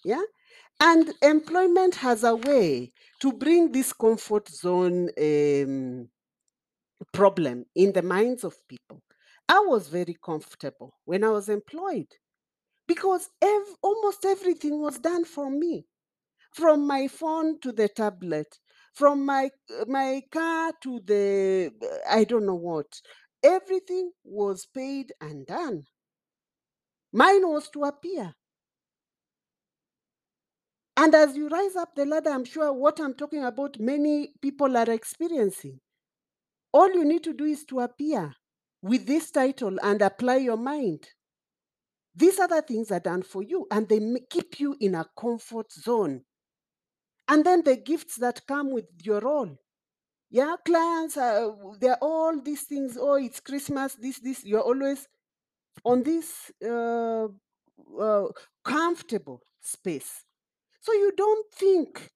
Yeah. 0.04 0.22
And 0.80 1.12
employment 1.22 1.96
has 1.96 2.22
a 2.22 2.36
way 2.36 2.92
to 3.20 3.32
bring 3.32 3.72
this 3.72 3.92
comfort 3.92 4.48
zone 4.48 5.08
um, 5.18 6.08
problem 7.12 7.66
in 7.74 7.92
the 7.92 8.02
minds 8.02 8.44
of 8.44 8.66
people. 8.68 9.02
I 9.48 9.60
was 9.60 9.88
very 9.88 10.14
comfortable 10.22 10.94
when 11.04 11.24
I 11.24 11.30
was 11.30 11.48
employed 11.48 12.08
because 12.88 13.30
ev- 13.42 13.76
almost 13.82 14.24
everything 14.24 14.80
was 14.80 14.98
done 14.98 15.24
for 15.24 15.50
me. 15.50 15.86
From 16.54 16.86
my 16.86 17.08
phone 17.08 17.60
to 17.60 17.72
the 17.72 17.88
tablet 17.88 18.58
from 18.94 19.26
my 19.26 19.50
uh, 19.70 19.84
my 19.88 20.22
car 20.32 20.72
to 20.82 21.00
the 21.06 21.70
uh, 21.82 21.98
i 22.10 22.24
don't 22.24 22.46
know 22.46 22.54
what 22.56 23.00
everything 23.42 24.12
was 24.24 24.66
paid 24.66 25.12
and 25.20 25.46
done. 25.46 25.84
Mine 27.12 27.46
was 27.46 27.68
to 27.68 27.84
appear. 27.84 28.34
And 30.98 31.14
as 31.14 31.34
you 31.34 31.48
rise 31.48 31.76
up 31.76 31.94
the 31.94 32.04
ladder 32.04 32.28
i'm 32.28 32.44
sure 32.44 32.70
what 32.74 33.00
i'm 33.00 33.14
talking 33.14 33.42
about 33.42 33.78
many 33.80 34.34
people 34.42 34.76
are 34.76 34.90
experiencing 34.90 35.80
all 36.72 36.92
you 36.92 37.04
need 37.04 37.24
to 37.24 37.32
do 37.32 37.44
is 37.44 37.64
to 37.66 37.80
appear 37.80 38.34
with 38.82 39.06
this 39.06 39.30
title 39.30 39.76
and 39.82 40.02
apply 40.02 40.36
your 40.36 40.56
mind. 40.56 41.08
These 42.14 42.38
other 42.38 42.62
things 42.62 42.90
are 42.90 43.00
done 43.00 43.22
for 43.22 43.42
you 43.42 43.66
and 43.70 43.88
they 43.88 44.00
keep 44.30 44.60
you 44.60 44.76
in 44.80 44.94
a 44.94 45.06
comfort 45.18 45.72
zone. 45.72 46.22
And 47.28 47.44
then 47.44 47.62
the 47.62 47.76
gifts 47.76 48.16
that 48.16 48.46
come 48.46 48.72
with 48.72 48.86
your 49.02 49.20
role. 49.20 49.56
Yeah 50.30 50.56
clients 50.64 51.16
are 51.16 51.56
they're 51.80 51.98
all 52.02 52.38
these 52.42 52.64
things 52.64 52.98
oh 53.00 53.14
it's 53.14 53.40
christmas 53.40 53.94
this 53.94 54.20
this 54.20 54.44
you're 54.44 54.60
always 54.60 55.08
on 55.84 56.02
this 56.02 56.52
uh, 56.64 57.28
uh, 57.98 58.26
comfortable 58.64 59.40
space. 59.60 60.24
So 60.80 60.92
you 60.92 61.12
don't 61.16 61.46
think 61.54 62.10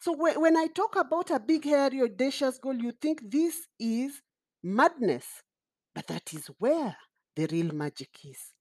so 0.00 0.12
when, 0.12 0.40
when 0.40 0.56
i 0.56 0.66
talk 0.66 0.96
about 0.96 1.30
a 1.30 1.40
big 1.40 1.64
hairy 1.64 2.02
audacious 2.02 2.58
goal 2.58 2.74
you 2.74 2.92
think 2.92 3.20
this 3.30 3.66
is 3.78 4.22
madness 4.62 5.42
but 5.94 6.06
that 6.06 6.32
is 6.34 6.46
where 6.58 6.96
the 7.36 7.46
real 7.50 7.72
magic 7.74 8.10
is 8.24 8.52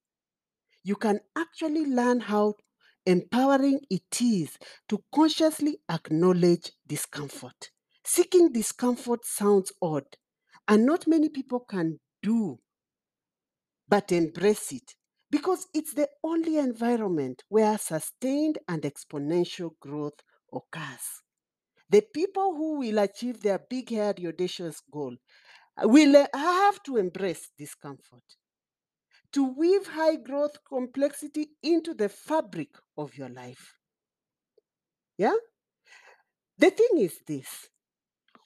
you 0.84 0.96
can 0.96 1.20
actually 1.38 1.86
learn 1.86 2.20
how 2.20 2.56
empowering 3.06 3.80
it 3.90 4.22
is 4.22 4.58
to 4.88 5.04
consciously 5.14 5.80
acknowledge 5.90 6.72
discomfort. 6.88 7.72
Seeking 8.06 8.52
discomfort 8.52 9.26
sounds 9.26 9.72
odd, 9.82 10.06
and 10.68 10.86
not 10.86 11.08
many 11.08 11.30
people 11.30 11.60
can 11.60 12.00
do 12.22 12.60
but 13.88 14.12
embrace 14.12 14.72
it 14.72 14.94
because 15.32 15.66
it's 15.74 15.94
the 15.96 16.08
only 16.24 16.58
environment 16.58 17.44
where 17.50 17.78
sustained 17.78 18.60
and 18.68 18.84
exponential 18.84 19.72
growth 19.80 20.20
occurs. 20.54 21.24
The 21.90 22.02
people 22.14 22.56
who 22.56 22.80
will 22.80 23.00
achieve 23.00 23.42
their 23.42 23.60
big 23.60 23.90
hairy 23.90 24.28
audacious 24.28 24.82
goal 24.92 25.16
will 25.82 26.16
uh, 26.16 26.28
have 26.34 26.84
to 26.84 26.98
embrace 26.98 27.50
discomfort 27.58 28.24
to 29.32 29.54
weave 29.54 29.88
high 29.88 30.16
growth 30.16 30.58
complexity 30.68 31.50
into 31.62 31.94
the 31.94 32.10
fabric 32.10 32.70
of 32.98 33.16
your 33.16 33.30
life. 33.30 33.76
Yeah? 35.18 35.36
The 36.58 36.72
thing 36.72 36.98
is 36.98 37.20
this 37.28 37.70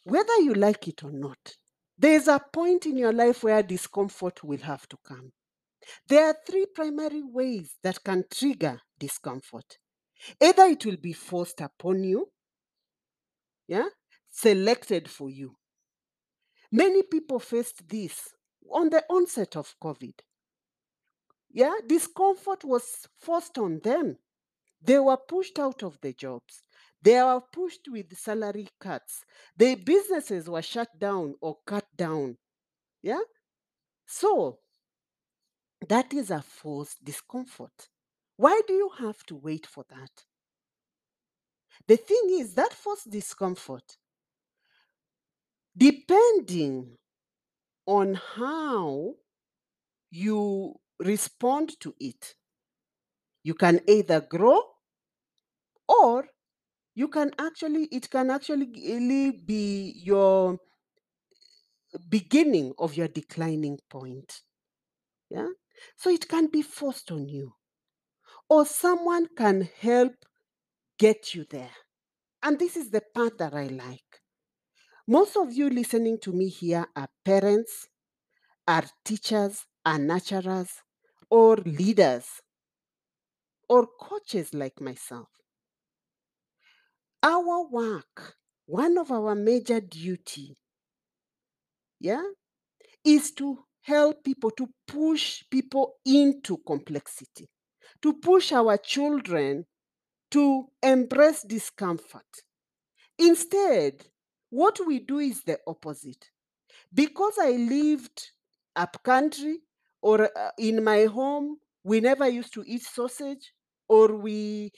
whether 0.03 0.35
you 0.39 0.53
like 0.53 0.87
it 0.87 1.03
or 1.03 1.11
not, 1.11 1.55
there's 1.97 2.27
a 2.27 2.41
point 2.51 2.85
in 2.85 2.97
your 2.97 3.13
life 3.13 3.43
where 3.43 3.63
discomfort 3.63 4.43
will 4.43 4.59
have 4.59 4.87
to 4.89 4.97
come. 5.07 5.31
There 6.07 6.25
are 6.25 6.35
three 6.45 6.65
primary 6.65 7.21
ways 7.23 7.75
that 7.83 8.03
can 8.03 8.25
trigger 8.29 8.81
discomfort. 8.99 9.77
Either 10.41 10.63
it 10.63 10.85
will 10.85 10.97
be 10.97 11.13
forced 11.13 11.61
upon 11.61 12.03
you, 12.03 12.29
yeah, 13.67 13.87
selected 14.29 15.09
for 15.09 15.29
you. 15.29 15.55
Many 16.71 17.03
people 17.03 17.39
faced 17.39 17.87
this 17.87 18.29
on 18.71 18.89
the 18.89 19.03
onset 19.09 19.55
of 19.55 19.75
COVID. 19.81 20.13
Yeah, 21.51 21.75
discomfort 21.87 22.63
was 22.63 23.07
forced 23.19 23.57
on 23.59 23.79
them. 23.83 24.17
They 24.81 24.99
were 24.99 25.17
pushed 25.17 25.59
out 25.59 25.83
of 25.83 25.99
the 26.01 26.13
jobs. 26.13 26.63
They 27.01 27.21
were 27.21 27.41
pushed 27.51 27.87
with 27.89 28.17
salary 28.17 28.69
cuts. 28.79 29.23
Their 29.55 29.77
businesses 29.77 30.49
were 30.49 30.61
shut 30.61 30.89
down 30.97 31.35
or 31.41 31.57
cut 31.65 31.85
down. 31.95 32.37
Yeah. 33.01 33.21
So 34.07 34.59
that 35.87 36.13
is 36.13 36.31
a 36.31 36.41
forced 36.41 37.03
discomfort. 37.03 37.89
Why 38.37 38.61
do 38.67 38.73
you 38.73 38.89
have 38.99 39.23
to 39.27 39.35
wait 39.35 39.67
for 39.67 39.85
that? 39.89 40.25
The 41.87 41.97
thing 41.97 42.29
is 42.31 42.53
that 42.55 42.73
forced 42.73 43.09
discomfort, 43.09 43.97
depending 45.75 46.97
on 47.85 48.15
how 48.35 49.15
you 50.11 50.75
respond 50.99 51.79
to 51.81 51.93
it, 51.99 52.35
you 53.43 53.53
can 53.53 53.81
either 53.87 54.21
grow 54.21 54.61
or 55.87 56.27
you 56.95 57.07
can 57.07 57.31
actually, 57.39 57.85
it 57.85 58.09
can 58.09 58.29
actually 58.29 58.65
be 59.45 59.93
your 59.97 60.59
beginning 62.09 62.73
of 62.77 62.95
your 62.95 63.07
declining 63.07 63.79
point. 63.89 64.41
Yeah. 65.29 65.49
So 65.97 66.09
it 66.09 66.27
can 66.29 66.47
be 66.47 66.61
forced 66.61 67.11
on 67.11 67.27
you, 67.27 67.53
or 68.47 68.65
someone 68.65 69.27
can 69.35 69.67
help 69.81 70.13
get 70.97 71.33
you 71.33 71.45
there. 71.49 71.75
And 72.41 72.59
this 72.59 72.75
is 72.75 72.89
the 72.91 73.01
part 73.13 73.37
that 73.37 73.53
I 73.53 73.67
like. 73.67 74.21
Most 75.07 75.35
of 75.35 75.53
you 75.53 75.69
listening 75.69 76.17
to 76.21 76.31
me 76.31 76.49
here 76.49 76.85
are 76.95 77.09
parents, 77.25 77.87
are 78.67 78.85
teachers, 79.03 79.65
are 79.85 79.97
nurturers, 79.97 80.69
or 81.29 81.57
leaders, 81.57 82.41
or 83.67 83.87
coaches 83.99 84.53
like 84.53 84.79
myself. 84.79 85.27
Our 87.21 87.67
work, 87.69 88.35
one 88.65 88.97
of 88.97 89.11
our 89.11 89.35
major 89.35 89.79
duty, 89.79 90.57
yeah, 91.99 92.23
is 93.03 93.31
to 93.33 93.59
help 93.81 94.23
people, 94.23 94.51
to 94.51 94.67
push 94.87 95.43
people 95.49 95.95
into 96.05 96.57
complexity, 96.65 97.49
to 98.01 98.13
push 98.13 98.51
our 98.51 98.77
children 98.77 99.65
to 100.33 100.67
embrace 100.83 101.43
discomfort. 101.43 102.25
Instead, 103.17 104.05
what 104.49 104.79
we 104.85 104.99
do 104.99 105.19
is 105.19 105.43
the 105.43 105.59
opposite. 105.67 106.29
Because 106.93 107.35
I 107.41 107.51
lived 107.51 108.31
up 108.75 109.03
country 109.03 109.59
or 110.01 110.29
uh, 110.37 110.51
in 110.59 110.83
my 110.83 111.05
home, 111.05 111.57
we 111.83 111.99
never 112.01 112.27
used 112.27 112.53
to 112.55 112.63
eat 112.67 112.83
sausage, 112.83 113.53
or 113.89 114.15
we 114.17 114.71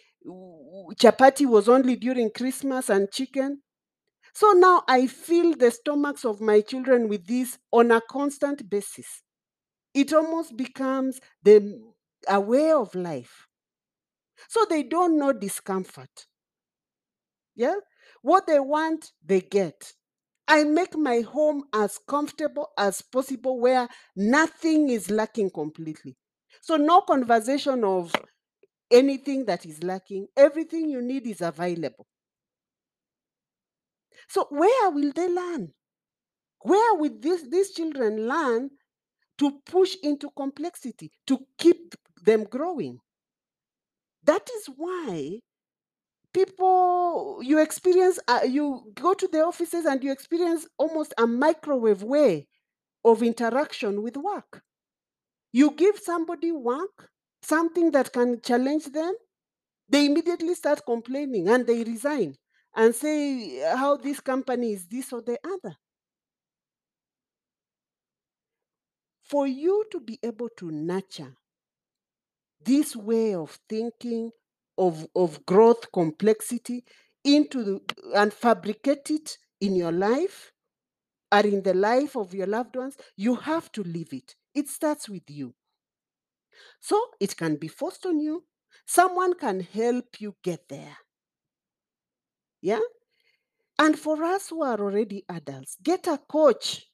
chapati 0.95 1.45
was 1.45 1.69
only 1.69 1.95
during 1.95 2.31
Christmas 2.31 2.89
and 2.89 3.11
chicken. 3.11 3.61
So 4.33 4.51
now 4.53 4.83
I 4.87 5.07
fill 5.07 5.55
the 5.55 5.71
stomachs 5.71 6.25
of 6.25 6.41
my 6.41 6.61
children 6.61 7.09
with 7.09 7.27
this 7.27 7.57
on 7.71 7.91
a 7.91 8.01
constant 8.09 8.69
basis. 8.69 9.23
It 9.93 10.13
almost 10.13 10.57
becomes 10.57 11.19
the 11.43 11.79
a 12.27 12.39
way 12.41 12.71
of 12.71 12.95
life. 12.95 13.47
So 14.49 14.65
they 14.69 14.83
don't 14.83 15.17
know 15.17 15.33
discomfort. 15.33 16.27
Yeah? 17.55 17.75
What 18.21 18.47
they 18.47 18.59
want, 18.59 19.11
they 19.23 19.41
get. 19.41 19.93
I 20.47 20.63
make 20.63 20.95
my 20.95 21.21
home 21.21 21.63
as 21.73 21.99
comfortable 22.07 22.69
as 22.77 23.01
possible 23.01 23.59
where 23.59 23.87
nothing 24.15 24.89
is 24.89 25.09
lacking 25.09 25.49
completely. 25.49 26.15
So, 26.61 26.77
no 26.77 27.01
conversation 27.01 27.83
of 27.83 28.13
anything 28.91 29.45
that 29.45 29.65
is 29.65 29.83
lacking. 29.83 30.27
Everything 30.37 30.89
you 30.89 31.01
need 31.01 31.27
is 31.27 31.41
available. 31.41 32.07
So, 34.29 34.47
where 34.49 34.89
will 34.91 35.11
they 35.13 35.29
learn? 35.29 35.73
Where 36.61 36.95
will 36.95 37.17
this, 37.19 37.43
these 37.49 37.71
children 37.71 38.27
learn 38.27 38.69
to 39.39 39.59
push 39.65 39.95
into 40.03 40.29
complexity, 40.35 41.11
to 41.27 41.39
keep 41.57 41.95
them 42.23 42.43
growing? 42.45 42.99
That 44.25 44.49
is 44.57 44.67
why 44.75 45.39
people 46.33 47.39
you 47.41 47.59
experience 47.59 48.19
uh, 48.27 48.41
you 48.47 48.91
go 48.95 49.13
to 49.13 49.27
the 49.27 49.41
offices 49.41 49.85
and 49.85 50.03
you 50.03 50.11
experience 50.11 50.67
almost 50.77 51.13
a 51.17 51.27
microwave 51.27 52.03
way 52.03 52.47
of 53.05 53.23
interaction 53.23 54.01
with 54.01 54.17
work. 54.17 54.63
You 55.53 55.71
give 55.71 55.99
somebody 55.99 56.51
work 56.51 57.09
something 57.43 57.91
that 57.91 58.11
can 58.13 58.41
challenge 58.41 58.85
them 58.87 59.13
they 59.89 60.05
immediately 60.07 60.53
start 60.55 60.85
complaining 60.85 61.47
and 61.49 61.65
they 61.67 61.83
resign 61.83 62.35
and 62.75 62.93
say 62.93 63.59
how 63.75 63.95
this 63.97 64.19
company 64.19 64.73
is 64.73 64.87
this 64.87 65.13
or 65.13 65.21
the 65.21 65.37
other. 65.45 65.75
For 69.23 69.47
you 69.47 69.85
to 69.91 69.99
be 69.99 70.19
able 70.23 70.49
to 70.57 70.71
nurture 70.71 71.35
this 72.65 72.95
way 72.95 73.35
of 73.35 73.57
thinking 73.69 74.31
of, 74.77 75.07
of 75.15 75.45
growth 75.45 75.91
complexity 75.91 76.83
into 77.23 77.63
the, 77.63 77.81
and 78.15 78.33
fabricate 78.33 79.09
it 79.09 79.37
in 79.61 79.75
your 79.75 79.91
life 79.91 80.51
or 81.31 81.39
in 81.39 81.63
the 81.63 81.73
life 81.73 82.15
of 82.15 82.33
your 82.33 82.47
loved 82.47 82.75
ones, 82.75 82.97
you 83.15 83.35
have 83.35 83.71
to 83.71 83.83
live 83.83 84.13
it. 84.13 84.35
It 84.53 84.67
starts 84.69 85.09
with 85.09 85.29
you. 85.29 85.53
So 86.79 87.01
it 87.19 87.35
can 87.35 87.55
be 87.55 87.67
forced 87.67 88.05
on 88.05 88.19
you. 88.19 88.45
Someone 88.85 89.33
can 89.33 89.61
help 89.61 90.19
you 90.19 90.35
get 90.43 90.69
there. 90.69 90.97
Yeah? 92.61 92.79
And 93.77 93.97
for 93.97 94.23
us 94.23 94.49
who 94.49 94.63
are 94.63 94.79
already 94.79 95.25
adults, 95.27 95.77
get 95.83 96.07
a 96.07 96.17
coach. 96.17 96.85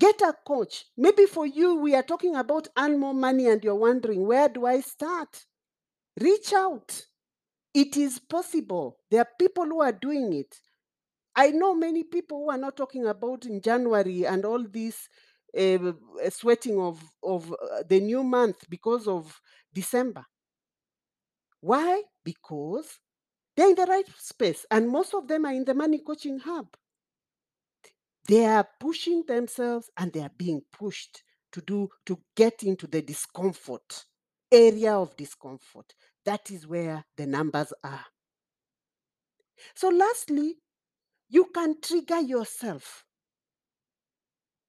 Get 0.00 0.20
a 0.22 0.34
coach. 0.46 0.86
Maybe 0.96 1.26
for 1.26 1.46
you, 1.46 1.76
we 1.76 1.94
are 1.94 2.02
talking 2.02 2.34
about 2.36 2.68
earn 2.78 2.98
more 2.98 3.14
money 3.14 3.46
and 3.48 3.62
you're 3.62 3.74
wondering, 3.88 4.26
where 4.26 4.48
do 4.48 4.66
I 4.66 4.80
start? 4.80 5.46
Reach 6.20 6.52
out. 6.54 7.02
It 7.74 7.96
is 7.96 8.18
possible. 8.20 8.98
There 9.10 9.20
are 9.20 9.28
people 9.38 9.66
who 9.66 9.82
are 9.82 9.92
doing 9.92 10.32
it. 10.34 10.60
I 11.36 11.50
know 11.50 11.74
many 11.74 12.04
people 12.04 12.38
who 12.44 12.50
are 12.50 12.58
not 12.58 12.76
talking 12.76 13.06
about 13.06 13.46
in 13.46 13.62
January 13.62 14.26
and 14.26 14.44
all 14.44 14.64
this 14.68 15.08
uh, 15.58 15.92
sweating 16.30 16.80
of, 16.80 17.02
of 17.22 17.52
uh, 17.52 17.84
the 17.88 18.00
new 18.00 18.24
month 18.24 18.58
because 18.70 19.08
of 19.08 19.40
December. 19.74 20.26
Why? 21.62 22.02
Because 22.24 22.98
they're 23.56 23.70
in 23.70 23.76
the 23.76 23.86
right 23.86 24.06
space, 24.18 24.66
and 24.70 24.88
most 24.90 25.14
of 25.14 25.28
them 25.28 25.46
are 25.46 25.52
in 25.54 25.64
the 25.66 25.74
money 25.74 25.98
coaching 26.00 26.38
hub. 26.40 26.76
They 28.28 28.44
are 28.44 28.68
pushing 28.78 29.24
themselves 29.26 29.90
and 29.96 30.12
they 30.12 30.20
are 30.20 30.32
being 30.36 30.62
pushed 30.72 31.22
to 31.52 31.60
do 31.62 31.88
to 32.06 32.18
get 32.36 32.62
into 32.62 32.86
the 32.86 33.02
discomfort 33.02 34.04
area 34.52 34.94
of 34.94 35.16
discomfort. 35.16 35.94
That 36.24 36.50
is 36.50 36.66
where 36.66 37.04
the 37.16 37.26
numbers 37.26 37.72
are. 37.82 38.04
So, 39.74 39.88
lastly, 39.88 40.56
you 41.28 41.46
can 41.54 41.80
trigger 41.80 42.20
yourself. 42.20 43.04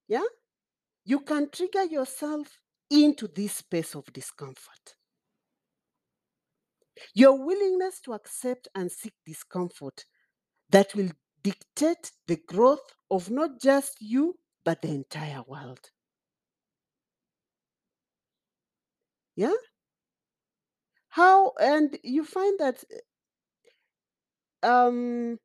Yeah? 0.08 0.24
You 1.04 1.22
can 1.22 1.50
trigger 1.50 1.84
yourself 1.86 2.60
into 2.90 3.28
this 3.28 3.54
space 3.54 3.96
of 3.96 4.12
discomfort. 4.14 4.96
Your 7.14 7.44
willingness 7.44 8.00
to 8.02 8.14
accept 8.14 8.68
and 8.76 8.92
seek 8.92 9.14
discomfort 9.26 10.06
that 10.70 10.94
will 10.94 11.10
dictate 11.44 12.12
the 12.28 12.38
growth 12.38 12.96
of 13.10 13.30
not 13.30 13.60
just 13.60 14.02
you, 14.02 14.38
but 14.64 14.82
the 14.82 14.90
entire 14.90 15.44
world. 15.48 15.92
Yeah? 19.36 19.54
How, 21.10 21.52
and 21.60 21.98
you 22.04 22.24
find 22.24 22.60
that 22.60 22.84
um, 24.64 25.40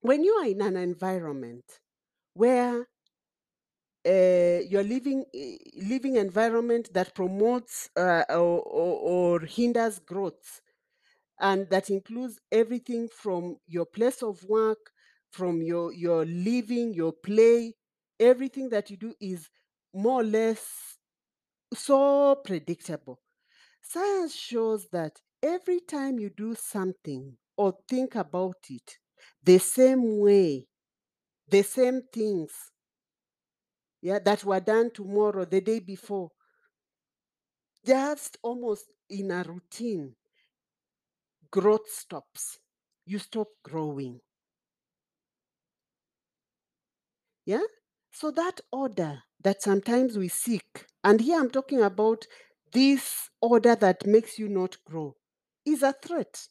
when 0.00 0.24
you 0.24 0.32
are 0.34 0.46
in 0.46 0.60
an 0.62 0.76
environment 0.76 1.80
where 2.34 2.86
uh, 4.06 4.60
you're 4.70 4.84
living 4.84 5.24
eh, 5.34 5.56
living 5.76 6.16
environment 6.16 6.92
that 6.94 7.14
promotes 7.14 7.90
uh, 7.96 8.24
or, 8.30 8.62
or, 8.62 8.94
or 9.12 9.40
hinders 9.40 9.98
growth 9.98 10.60
and 11.40 11.68
that 11.70 11.90
includes 11.90 12.38
everything 12.52 13.08
from 13.08 13.56
your 13.66 13.86
place 13.86 14.22
of 14.22 14.42
work 14.44 14.78
from 15.30 15.62
your 15.62 15.92
your 15.92 16.24
living 16.24 16.92
your 16.94 17.12
play 17.12 17.74
everything 18.18 18.68
that 18.70 18.90
you 18.90 18.96
do 18.96 19.14
is 19.20 19.48
more 19.94 20.20
or 20.20 20.24
less 20.24 20.96
so 21.74 22.34
predictable. 22.44 23.20
Science 23.82 24.34
shows 24.34 24.88
that 24.92 25.20
every 25.42 25.80
time 25.80 26.18
you 26.18 26.30
do 26.30 26.54
something 26.54 27.36
or 27.56 27.74
think 27.88 28.14
about 28.16 28.56
it 28.70 28.98
the 29.44 29.58
same 29.58 30.18
way 30.20 30.66
the 31.48 31.62
same 31.62 32.02
things 32.12 32.52
yeah 34.00 34.18
that 34.18 34.44
were 34.44 34.58
done 34.60 34.90
tomorrow 34.90 35.44
the 35.44 35.60
day 35.60 35.78
before 35.78 36.30
just 37.84 38.36
almost 38.42 38.86
in 39.08 39.30
a 39.32 39.42
routine 39.42 40.14
growth 41.50 41.90
stops. 41.90 42.58
You 43.06 43.18
stop 43.18 43.48
growing. 43.62 44.20
Yeah? 47.44 47.64
So 48.12 48.30
that 48.32 48.60
order 48.72 49.24
that 49.42 49.60
sometimes 49.62 50.16
we 50.16 50.28
seek 50.28 50.86
and 51.04 51.20
here 51.20 51.38
i'm 51.40 51.50
talking 51.50 51.80
about 51.82 52.26
this 52.72 53.30
order 53.40 53.74
that 53.76 54.06
makes 54.06 54.38
you 54.38 54.48
not 54.48 54.76
grow 54.84 55.16
is 55.64 55.82
a 55.82 55.92
threat. 55.92 56.48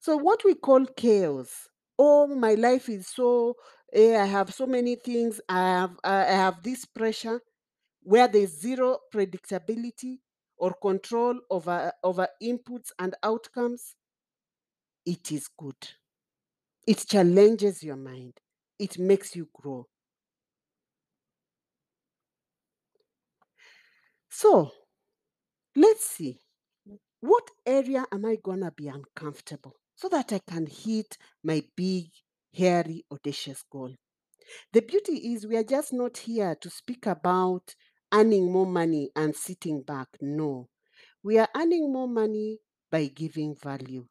So 0.00 0.16
what 0.16 0.44
we 0.44 0.54
call 0.54 0.86
chaos 0.86 1.68
oh 1.98 2.26
my 2.26 2.54
life 2.54 2.88
is 2.88 3.06
so 3.06 3.54
eh, 3.92 4.16
i 4.20 4.24
have 4.26 4.52
so 4.52 4.66
many 4.66 4.96
things 4.96 5.40
i 5.48 5.58
have 5.60 5.96
i 6.02 6.24
have 6.24 6.60
this 6.62 6.84
pressure 6.84 7.40
where 8.02 8.28
there's 8.28 8.60
zero 8.60 8.98
predictability 9.14 10.18
or 10.56 10.74
control 10.74 11.38
over 11.50 11.92
over 12.02 12.28
inputs 12.42 12.90
and 12.98 13.14
outcomes 13.22 13.96
it 15.06 15.30
is 15.32 15.48
good. 15.48 15.76
It 16.86 17.04
challenges 17.06 17.82
your 17.82 17.96
mind. 17.96 18.34
It 18.78 18.98
makes 18.98 19.36
you 19.36 19.48
grow. 19.52 19.86
So 24.30 24.72
let's 25.76 26.06
see. 26.06 26.40
What 27.20 27.48
area 27.64 28.04
am 28.12 28.26
i 28.26 28.36
gonna 28.42 28.70
be 28.70 28.88
uncomfortable 28.88 29.76
so 29.94 30.08
that 30.08 30.32
i 30.32 30.40
can 30.46 30.66
hit 30.66 31.16
my 31.42 31.62
big 31.76 32.06
hairy 32.52 33.04
audacious 33.10 33.62
goal? 33.70 33.94
The 34.72 34.82
beauty 34.82 35.32
is 35.32 35.46
we 35.46 35.56
are 35.56 35.64
just 35.64 35.92
not 35.92 36.18
here 36.18 36.54
to 36.60 36.68
speak 36.68 37.06
about 37.06 37.74
earning 38.14 38.50
more 38.52 38.66
money 38.66 39.10
and 39.16 39.36
sitting 39.36 39.82
back 39.82 40.08
no 40.22 40.68
we 41.24 41.38
are 41.38 41.48
earning 41.56 41.92
more 41.92 42.08
money 42.08 42.58
by 42.90 43.06
giving 43.08 43.54
value 43.56 44.06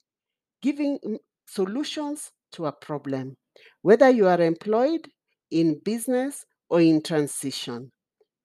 giving 0.62 1.00
mm, 1.00 1.20
solutions 1.46 2.32
to 2.52 2.66
a 2.66 2.72
problem, 2.72 3.38
whether 3.82 4.10
you 4.10 4.28
are 4.28 4.42
employed 4.42 5.10
in 5.52 5.80
business 5.80 6.46
or 6.70 6.82
in 6.82 7.02
transition. 7.02 7.92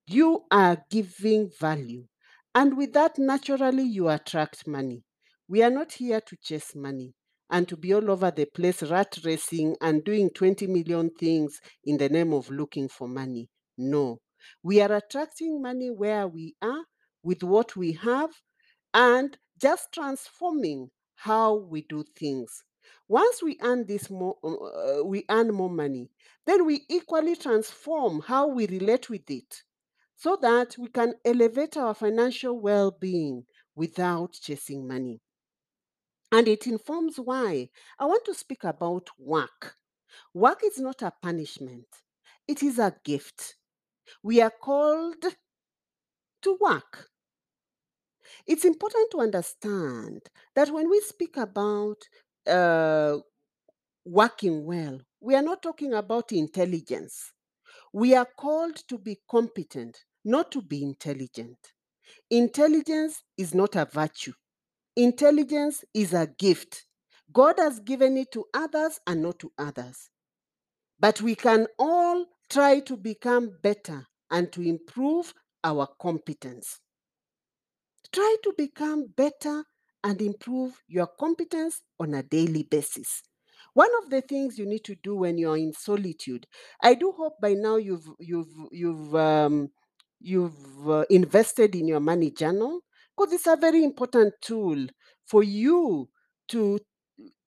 You 0.08 0.44
are 0.50 0.84
giving 0.90 1.50
value. 1.60 2.06
And 2.54 2.76
with 2.76 2.92
that, 2.94 3.18
naturally, 3.18 3.84
you 3.84 4.08
attract 4.08 4.66
money. 4.66 5.04
We 5.48 5.62
are 5.62 5.70
not 5.70 5.92
here 5.92 6.20
to 6.20 6.36
chase 6.42 6.74
money 6.74 7.14
and 7.50 7.68
to 7.68 7.76
be 7.76 7.94
all 7.94 8.10
over 8.10 8.30
the 8.30 8.46
place, 8.46 8.82
rat 8.82 9.18
racing 9.24 9.76
and 9.80 10.04
doing 10.04 10.30
20 10.30 10.66
million 10.66 11.10
things 11.10 11.60
in 11.84 11.98
the 11.98 12.08
name 12.08 12.32
of 12.34 12.50
looking 12.50 12.88
for 12.88 13.08
money. 13.08 13.48
No. 13.78 14.18
We 14.62 14.80
are 14.80 14.92
attracting 14.92 15.62
money 15.62 15.90
where 15.90 16.28
we 16.28 16.56
are 16.62 16.84
with 17.22 17.42
what 17.42 17.76
we 17.76 17.92
have 17.92 18.30
and 18.94 19.38
just 19.60 19.92
transforming 19.92 20.90
how 21.16 21.54
we 21.56 21.82
do 21.82 22.04
things. 22.16 22.64
Once 23.08 23.42
we 23.42 23.58
earn 23.62 23.86
this 23.86 24.10
more, 24.10 24.36
uh, 24.44 25.04
we 25.04 25.24
earn 25.30 25.52
more 25.52 25.70
money, 25.70 26.10
then 26.46 26.64
we 26.66 26.84
equally 26.88 27.36
transform 27.36 28.20
how 28.20 28.46
we 28.46 28.66
relate 28.66 29.10
with 29.10 29.30
it 29.30 29.62
so 30.16 30.36
that 30.36 30.76
we 30.78 30.88
can 30.88 31.14
elevate 31.24 31.76
our 31.76 31.94
financial 31.94 32.60
well 32.60 32.90
being 32.90 33.46
without 33.74 34.32
chasing 34.34 34.86
money. 34.86 35.20
And 36.32 36.48
it 36.48 36.66
informs 36.66 37.20
why 37.20 37.68
I 37.98 38.06
want 38.06 38.24
to 38.24 38.34
speak 38.34 38.64
about 38.64 39.10
work. 39.18 39.76
Work 40.34 40.64
is 40.64 40.78
not 40.78 41.02
a 41.02 41.12
punishment, 41.22 41.88
it 42.48 42.62
is 42.62 42.78
a 42.78 42.96
gift. 43.04 43.57
We 44.22 44.40
are 44.40 44.50
called 44.62 45.24
to 46.42 46.58
work. 46.60 47.08
It's 48.46 48.64
important 48.64 49.10
to 49.12 49.20
understand 49.20 50.22
that 50.54 50.70
when 50.70 50.88
we 50.90 51.00
speak 51.00 51.36
about 51.36 51.96
uh, 52.46 53.18
working 54.04 54.64
well, 54.64 55.00
we 55.20 55.34
are 55.34 55.42
not 55.42 55.62
talking 55.62 55.94
about 55.94 56.32
intelligence. 56.32 57.32
We 57.92 58.14
are 58.14 58.28
called 58.38 58.76
to 58.88 58.98
be 58.98 59.18
competent, 59.30 59.98
not 60.24 60.52
to 60.52 60.62
be 60.62 60.82
intelligent. 60.82 61.58
Intelligence 62.30 63.22
is 63.36 63.54
not 63.54 63.76
a 63.76 63.86
virtue, 63.86 64.32
intelligence 64.96 65.84
is 65.94 66.14
a 66.14 66.26
gift. 66.38 66.84
God 67.32 67.56
has 67.58 67.80
given 67.80 68.16
it 68.16 68.32
to 68.32 68.46
others 68.54 69.00
and 69.06 69.22
not 69.22 69.38
to 69.40 69.52
others. 69.58 70.08
But 70.98 71.20
we 71.20 71.34
can 71.34 71.66
all 71.78 72.26
try 72.50 72.80
to 72.80 72.96
become 72.96 73.58
better 73.62 74.06
and 74.30 74.52
to 74.52 74.62
improve 74.62 75.34
our 75.64 75.86
competence. 76.00 76.80
Try 78.12 78.36
to 78.42 78.54
become 78.56 79.06
better 79.16 79.64
and 80.04 80.20
improve 80.22 80.82
your 80.88 81.06
competence 81.06 81.82
on 81.98 82.14
a 82.14 82.22
daily 82.22 82.62
basis. 82.62 83.22
One 83.74 83.90
of 84.02 84.10
the 84.10 84.22
things 84.22 84.58
you 84.58 84.66
need 84.66 84.84
to 84.84 84.94
do 84.96 85.16
when 85.16 85.38
you're 85.38 85.56
in 85.56 85.72
solitude, 85.72 86.46
I 86.82 86.94
do 86.94 87.12
hope 87.12 87.34
by 87.40 87.54
now 87.54 87.76
you've 87.76 88.08
you've 88.18 88.52
you've 88.72 89.14
um, 89.14 89.68
you've 90.20 90.88
uh, 90.88 91.04
invested 91.10 91.74
in 91.74 91.86
your 91.86 92.00
money 92.00 92.30
journal 92.30 92.80
because 93.16 93.32
it's 93.32 93.46
a 93.46 93.56
very 93.56 93.84
important 93.84 94.34
tool 94.40 94.86
for 95.26 95.42
you 95.42 96.08
to 96.48 96.80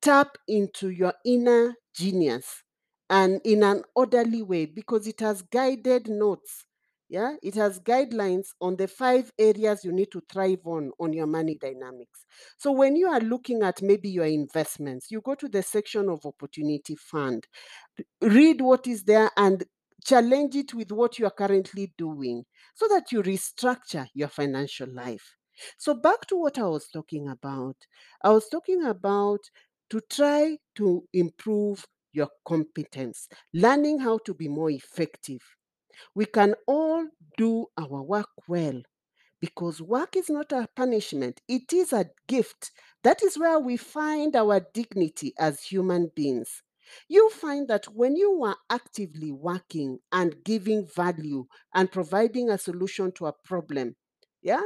tap 0.02 0.38
into 0.48 0.90
your 0.90 1.14
inner 1.26 1.76
genius 1.96 2.64
and 3.12 3.42
in 3.46 3.64
an 3.64 3.84
orderly 3.96 4.42
way 4.42 4.66
because 4.66 5.08
it 5.08 5.20
has 5.20 5.44
guided 5.44 6.10
notes 6.10 6.66
yeah? 7.10 7.36
It 7.44 7.56
has 7.56 7.82
guidelines 7.82 8.48
on 8.62 8.78
the 8.78 8.88
five 8.88 9.34
areas 9.38 9.84
you 9.84 9.92
need 9.92 10.14
to 10.14 10.22
thrive 10.32 10.62
on 10.66 10.92
on 10.98 11.12
your 11.12 11.28
money 11.28 11.58
dynamics. 11.60 12.26
So 12.58 12.72
when 12.72 12.96
you 12.96 13.10
are 13.10 13.20
looking 13.20 13.64
at 13.64 13.82
maybe 13.82 14.10
your 14.10 14.26
investments 14.26 15.12
you 15.12 15.20
go 15.22 15.36
to 15.36 15.50
the 15.50 15.62
section 15.62 16.08
of 16.10 16.26
opportunity 16.26 16.96
fund. 16.96 17.48
Read 18.22 18.62
what 18.62 18.88
is 18.88 19.04
there 19.04 19.30
and 19.38 19.64
challenge 20.06 20.56
it 20.56 20.74
with 20.74 20.92
what 20.92 21.20
you 21.20 21.26
are 21.26 21.32
currently 21.32 21.94
doing 21.98 22.46
so 22.76 22.88
that 22.88 23.12
you 23.12 23.22
restructure 23.22 24.08
your 24.14 24.30
financial 24.30 24.88
life. 24.90 25.36
So 25.78 25.94
back 25.94 26.26
to 26.28 26.38
what 26.38 26.58
i 26.58 26.64
was 26.64 26.88
talking 26.88 27.28
about. 27.28 27.76
I 28.24 28.30
was 28.30 28.48
talking 28.50 28.84
about 28.86 29.42
to 29.90 30.02
try 30.10 30.58
to 30.76 31.04
improve 31.14 31.86
your 32.14 32.30
competence, 32.46 33.28
learning 33.54 34.00
how 34.00 34.20
to 34.20 34.34
be 34.34 34.48
more 34.48 34.70
effective. 34.72 35.42
We 36.16 36.26
can 36.26 36.56
all 36.68 37.08
do 37.38 37.68
our 37.78 38.02
work 38.02 38.30
well 38.48 38.82
because 39.40 39.82
work 39.82 40.16
is 40.16 40.30
not 40.30 40.52
a 40.52 40.68
punishment, 40.76 41.42
it 41.48 41.74
is 41.74 41.94
a 41.94 42.06
gift. 42.28 42.72
That 43.04 43.24
is 43.24 43.38
where 43.38 43.60
we 43.60 43.78
find 43.78 44.36
our 44.36 44.62
dignity 44.74 45.34
as 45.40 45.64
human 45.64 46.12
beings. 46.16 46.62
You 47.08 47.30
find 47.30 47.68
that 47.70 47.86
when 47.86 48.16
you 48.16 48.44
are 48.44 48.58
actively 48.70 49.32
working 49.32 50.00
and 50.12 50.36
giving 50.44 50.88
value 50.88 51.46
and 51.74 51.92
providing 51.92 52.50
a 52.50 52.58
solution 52.58 53.12
to 53.14 53.28
a 53.28 53.34
problem, 53.34 53.96
yeah, 54.42 54.62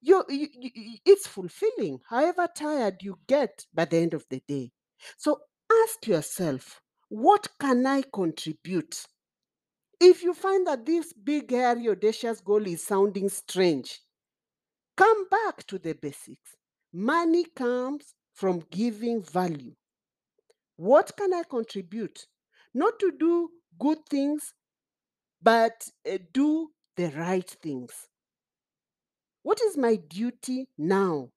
you, 0.00 0.24
you, 0.28 0.48
you, 0.54 0.98
it's 1.04 1.26
fulfilling, 1.26 1.98
however 2.08 2.48
tired 2.54 2.96
you 3.02 3.18
get 3.26 3.66
by 3.74 3.84
the 3.86 3.96
end 3.98 4.14
of 4.14 4.24
the 4.30 4.42
day. 4.46 4.70
So 5.16 5.40
ask 5.84 6.06
yourself, 6.06 6.80
what 7.08 7.48
can 7.60 7.86
I 7.86 8.02
contribute? 8.12 9.04
If 10.00 10.22
you 10.22 10.34
find 10.34 10.66
that 10.66 10.84
this 10.84 11.12
big, 11.12 11.50
hairy, 11.50 11.88
audacious 11.88 12.40
goal 12.40 12.66
is 12.66 12.84
sounding 12.84 13.28
strange, 13.28 14.00
come 14.96 15.28
back 15.28 15.66
to 15.68 15.78
the 15.78 15.94
basics. 15.94 16.56
Money 16.92 17.44
comes 17.56 18.14
from 18.34 18.62
giving 18.70 19.22
value. 19.22 19.74
What 20.76 21.12
can 21.16 21.32
I 21.32 21.44
contribute? 21.48 22.26
Not 22.74 22.98
to 23.00 23.12
do 23.12 23.50
good 23.78 23.98
things, 24.10 24.52
but 25.42 25.88
uh, 26.10 26.18
do 26.32 26.70
the 26.96 27.08
right 27.10 27.48
things. 27.62 27.92
What 29.42 29.60
is 29.60 29.76
my 29.76 29.96
duty 29.96 30.68
now? 30.78 31.28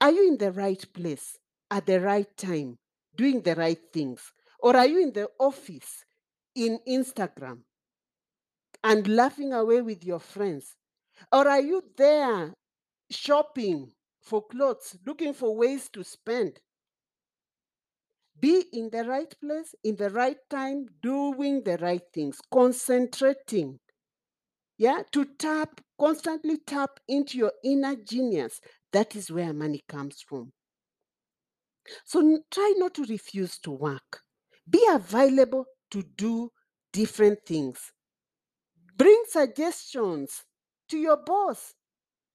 Are 0.00 0.10
you 0.10 0.28
in 0.28 0.38
the 0.38 0.52
right 0.52 0.84
place 0.92 1.38
at 1.70 1.86
the 1.86 2.00
right 2.00 2.26
time, 2.36 2.76
doing 3.16 3.42
the 3.42 3.54
right 3.54 3.80
things? 3.92 4.20
Or 4.60 4.76
are 4.76 4.86
you 4.86 5.02
in 5.02 5.12
the 5.12 5.28
office, 5.38 6.04
in 6.54 6.78
Instagram, 6.88 7.58
and 8.84 9.08
laughing 9.08 9.52
away 9.52 9.82
with 9.82 10.04
your 10.04 10.20
friends? 10.20 10.74
Or 11.30 11.48
are 11.48 11.60
you 11.60 11.82
there 11.96 12.52
shopping 13.10 13.92
for 14.22 14.42
clothes, 14.46 14.96
looking 15.06 15.34
for 15.34 15.56
ways 15.56 15.88
to 15.90 16.04
spend? 16.04 16.60
Be 18.40 18.64
in 18.72 18.90
the 18.90 19.04
right 19.04 19.32
place, 19.40 19.74
in 19.84 19.96
the 19.96 20.10
right 20.10 20.38
time, 20.50 20.86
doing 21.02 21.62
the 21.62 21.76
right 21.78 22.02
things, 22.12 22.40
concentrating. 22.52 23.78
Yeah, 24.78 25.02
to 25.12 25.26
tap, 25.38 25.80
constantly 26.00 26.58
tap 26.66 26.98
into 27.06 27.38
your 27.38 27.52
inner 27.62 27.94
genius. 27.94 28.60
That 28.92 29.14
is 29.14 29.30
where 29.30 29.52
money 29.52 29.82
comes 29.88 30.24
from. 30.26 30.52
So 32.04 32.20
n- 32.20 32.44
try 32.50 32.74
not 32.76 32.94
to 32.94 33.04
refuse 33.04 33.58
to 33.60 33.70
work. 33.70 34.22
Be 34.68 34.86
available 34.90 35.66
to 35.90 36.02
do 36.02 36.52
different 36.92 37.44
things. 37.46 37.92
Bring 38.96 39.24
suggestions 39.28 40.44
to 40.88 40.96
your 40.96 41.16
boss. 41.18 41.74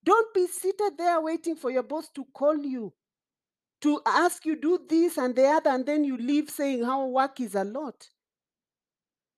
Don't 0.04 0.34
be 0.34 0.48
seated 0.48 0.98
there 0.98 1.22
waiting 1.22 1.56
for 1.56 1.72
your 1.72 1.84
boss 1.84 2.10
to 2.16 2.26
call 2.26 2.58
you, 2.58 2.94
to 3.82 4.02
ask 4.06 4.46
you 4.46 4.56
do 4.56 4.86
this 4.90 5.18
and 5.18 5.36
the 5.36 5.48
other, 5.48 5.72
and 5.72 5.86
then 5.86 6.04
you 6.04 6.18
leave 6.18 6.50
saying 6.50 6.84
how 6.84 7.08
work 7.08 7.40
is 7.42 7.56
a 7.56 7.64
lot. 7.64 8.10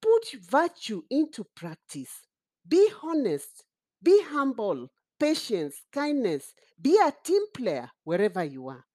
Put 0.02 0.32
virtue 0.42 1.04
into 1.10 1.46
practice. 1.56 2.28
Be 2.68 2.90
honest. 3.02 3.64
Be 4.04 4.22
humble. 4.24 4.92
Patience, 5.18 5.84
kindness. 5.94 6.54
Be 6.82 6.98
a 6.98 7.14
team 7.24 7.44
player 7.54 7.90
wherever 8.04 8.44
you 8.44 8.68
are. 8.68 8.86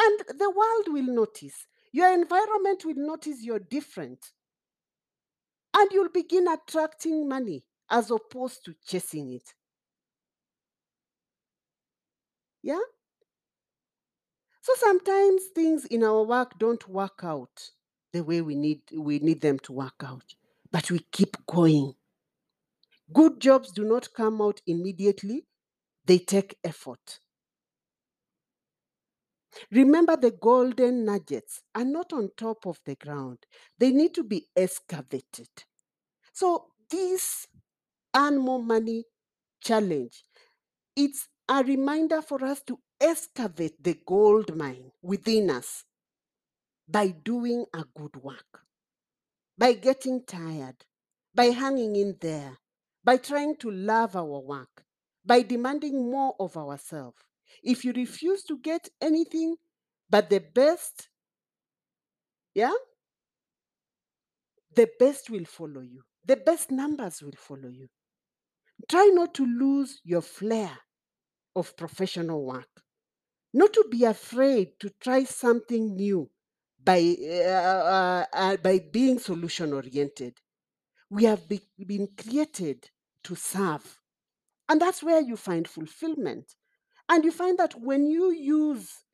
And 0.00 0.38
the 0.38 0.50
world 0.50 0.88
will 0.88 1.14
notice. 1.14 1.66
Your 1.92 2.12
environment 2.12 2.84
will 2.84 2.96
notice 2.96 3.42
you're 3.42 3.58
different. 3.58 4.32
And 5.76 5.90
you'll 5.92 6.08
begin 6.08 6.48
attracting 6.48 7.28
money 7.28 7.64
as 7.90 8.10
opposed 8.10 8.64
to 8.64 8.74
chasing 8.86 9.30
it. 9.32 9.54
Yeah? 12.62 12.80
So 14.62 14.72
sometimes 14.76 15.42
things 15.54 15.84
in 15.86 16.04
our 16.04 16.22
work 16.22 16.58
don't 16.58 16.86
work 16.88 17.20
out 17.22 17.70
the 18.12 18.22
way 18.22 18.40
we 18.40 18.54
need 18.54 18.82
we 18.96 19.18
need 19.18 19.40
them 19.40 19.58
to 19.60 19.72
work 19.72 20.02
out. 20.04 20.34
But 20.70 20.90
we 20.90 21.00
keep 21.12 21.36
going. 21.46 21.94
Good 23.12 23.40
jobs 23.40 23.72
do 23.72 23.84
not 23.84 24.08
come 24.14 24.40
out 24.40 24.60
immediately. 24.66 25.46
They 26.06 26.18
take 26.18 26.56
effort. 26.62 27.20
Remember, 29.70 30.16
the 30.16 30.30
golden 30.30 31.04
nuggets 31.04 31.62
are 31.74 31.84
not 31.84 32.12
on 32.12 32.30
top 32.36 32.66
of 32.66 32.80
the 32.84 32.94
ground, 32.94 33.38
they 33.78 33.90
need 33.90 34.14
to 34.14 34.24
be 34.24 34.46
excavated. 34.56 35.48
So, 36.32 36.66
this 36.90 37.46
Earn 38.14 38.38
More 38.38 38.62
Money 38.62 39.04
challenge, 39.62 40.22
it's 40.96 41.28
a 41.48 41.62
reminder 41.64 42.22
for 42.22 42.44
us 42.44 42.62
to 42.66 42.78
excavate 43.00 43.82
the 43.82 43.98
gold 44.06 44.56
mine 44.56 44.92
within 45.02 45.50
us 45.50 45.84
by 46.88 47.08
doing 47.08 47.64
a 47.74 47.84
good 47.96 48.16
work, 48.16 48.62
by 49.56 49.72
getting 49.72 50.24
tired, 50.24 50.84
by 51.34 51.46
hanging 51.46 51.96
in 51.96 52.16
there, 52.20 52.58
by 53.04 53.16
trying 53.16 53.56
to 53.56 53.70
love 53.70 54.16
our 54.16 54.40
work, 54.40 54.84
by 55.24 55.42
demanding 55.42 56.10
more 56.10 56.34
of 56.38 56.56
ourselves. 56.56 57.22
If 57.62 57.84
you 57.84 57.92
refuse 57.92 58.42
to 58.44 58.58
get 58.58 58.88
anything 59.00 59.56
but 60.08 60.30
the 60.30 60.40
best, 60.40 61.08
yeah, 62.54 62.72
the 64.74 64.88
best 64.98 65.30
will 65.30 65.44
follow 65.44 65.80
you. 65.80 66.02
The 66.24 66.36
best 66.36 66.70
numbers 66.70 67.22
will 67.22 67.36
follow 67.36 67.68
you. 67.68 67.88
Try 68.88 69.10
not 69.14 69.34
to 69.34 69.46
lose 69.46 70.00
your 70.04 70.22
flair 70.22 70.70
of 71.56 71.76
professional 71.76 72.44
work, 72.44 72.70
not 73.54 73.72
to 73.74 73.86
be 73.90 74.04
afraid 74.04 74.80
to 74.80 74.90
try 75.00 75.24
something 75.24 75.96
new 75.96 76.30
by, 76.82 77.16
uh, 77.22 78.26
uh, 78.32 78.56
by 78.58 78.80
being 78.92 79.18
solution 79.18 79.72
oriented. 79.72 80.38
We 81.10 81.24
have 81.24 81.48
be- 81.48 81.68
been 81.86 82.08
created 82.16 82.90
to 83.24 83.34
serve. 83.36 84.00
And 84.68 84.80
that's 84.80 85.02
where 85.02 85.20
you 85.20 85.36
find 85.36 85.68
fulfillment. 85.68 86.54
And 87.10 87.24
you 87.24 87.30
find 87.32 87.58
that 87.58 87.74
when 87.78 88.06
you 88.06 88.30
use 88.30 89.04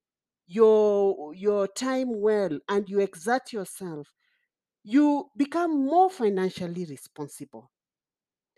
your 0.47 1.35
your 1.35 1.69
time 1.69 2.21
well 2.21 2.59
and 2.69 2.89
you 2.91 3.01
exert 3.01 3.53
yourself 3.53 4.13
you 4.85 5.31
become 5.37 5.85
more 5.87 6.11
financially 6.11 6.85
responsible. 6.87 7.71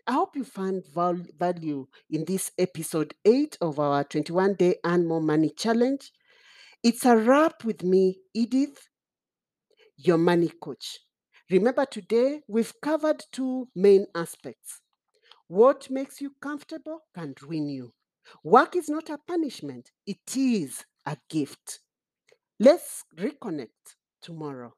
I 0.07 0.13
hope 0.13 0.35
you 0.35 0.43
found 0.45 0.87
val- 0.93 1.25
value 1.37 1.87
in 2.09 2.25
this 2.25 2.51
episode 2.57 3.15
8 3.25 3.57
of 3.61 3.79
our 3.79 4.03
21 4.05 4.55
day 4.55 4.77
earn 4.85 5.07
more 5.07 5.21
money 5.21 5.51
challenge. 5.51 6.11
It's 6.83 7.05
a 7.05 7.17
wrap 7.17 7.63
with 7.65 7.83
me 7.83 8.21
edith 8.33 8.89
your 9.97 10.17
money 10.17 10.49
coach. 10.49 10.99
Remember 11.51 11.85
today 11.85 12.41
we've 12.47 12.73
covered 12.81 13.23
two 13.31 13.69
main 13.75 14.07
aspects. 14.15 14.81
What 15.47 15.89
makes 15.91 16.21
you 16.21 16.35
comfortable 16.41 17.01
can 17.15 17.35
ruin 17.41 17.69
you 17.69 17.93
work 18.43 18.75
is 18.75 18.89
not 18.89 19.09
a 19.09 19.17
punishment 19.27 19.91
it 20.05 20.35
is 20.35 20.85
a 21.05 21.17
gift 21.29 21.79
Let's 22.61 23.05
reconnect 23.17 23.95
tomorrow. 24.21 24.73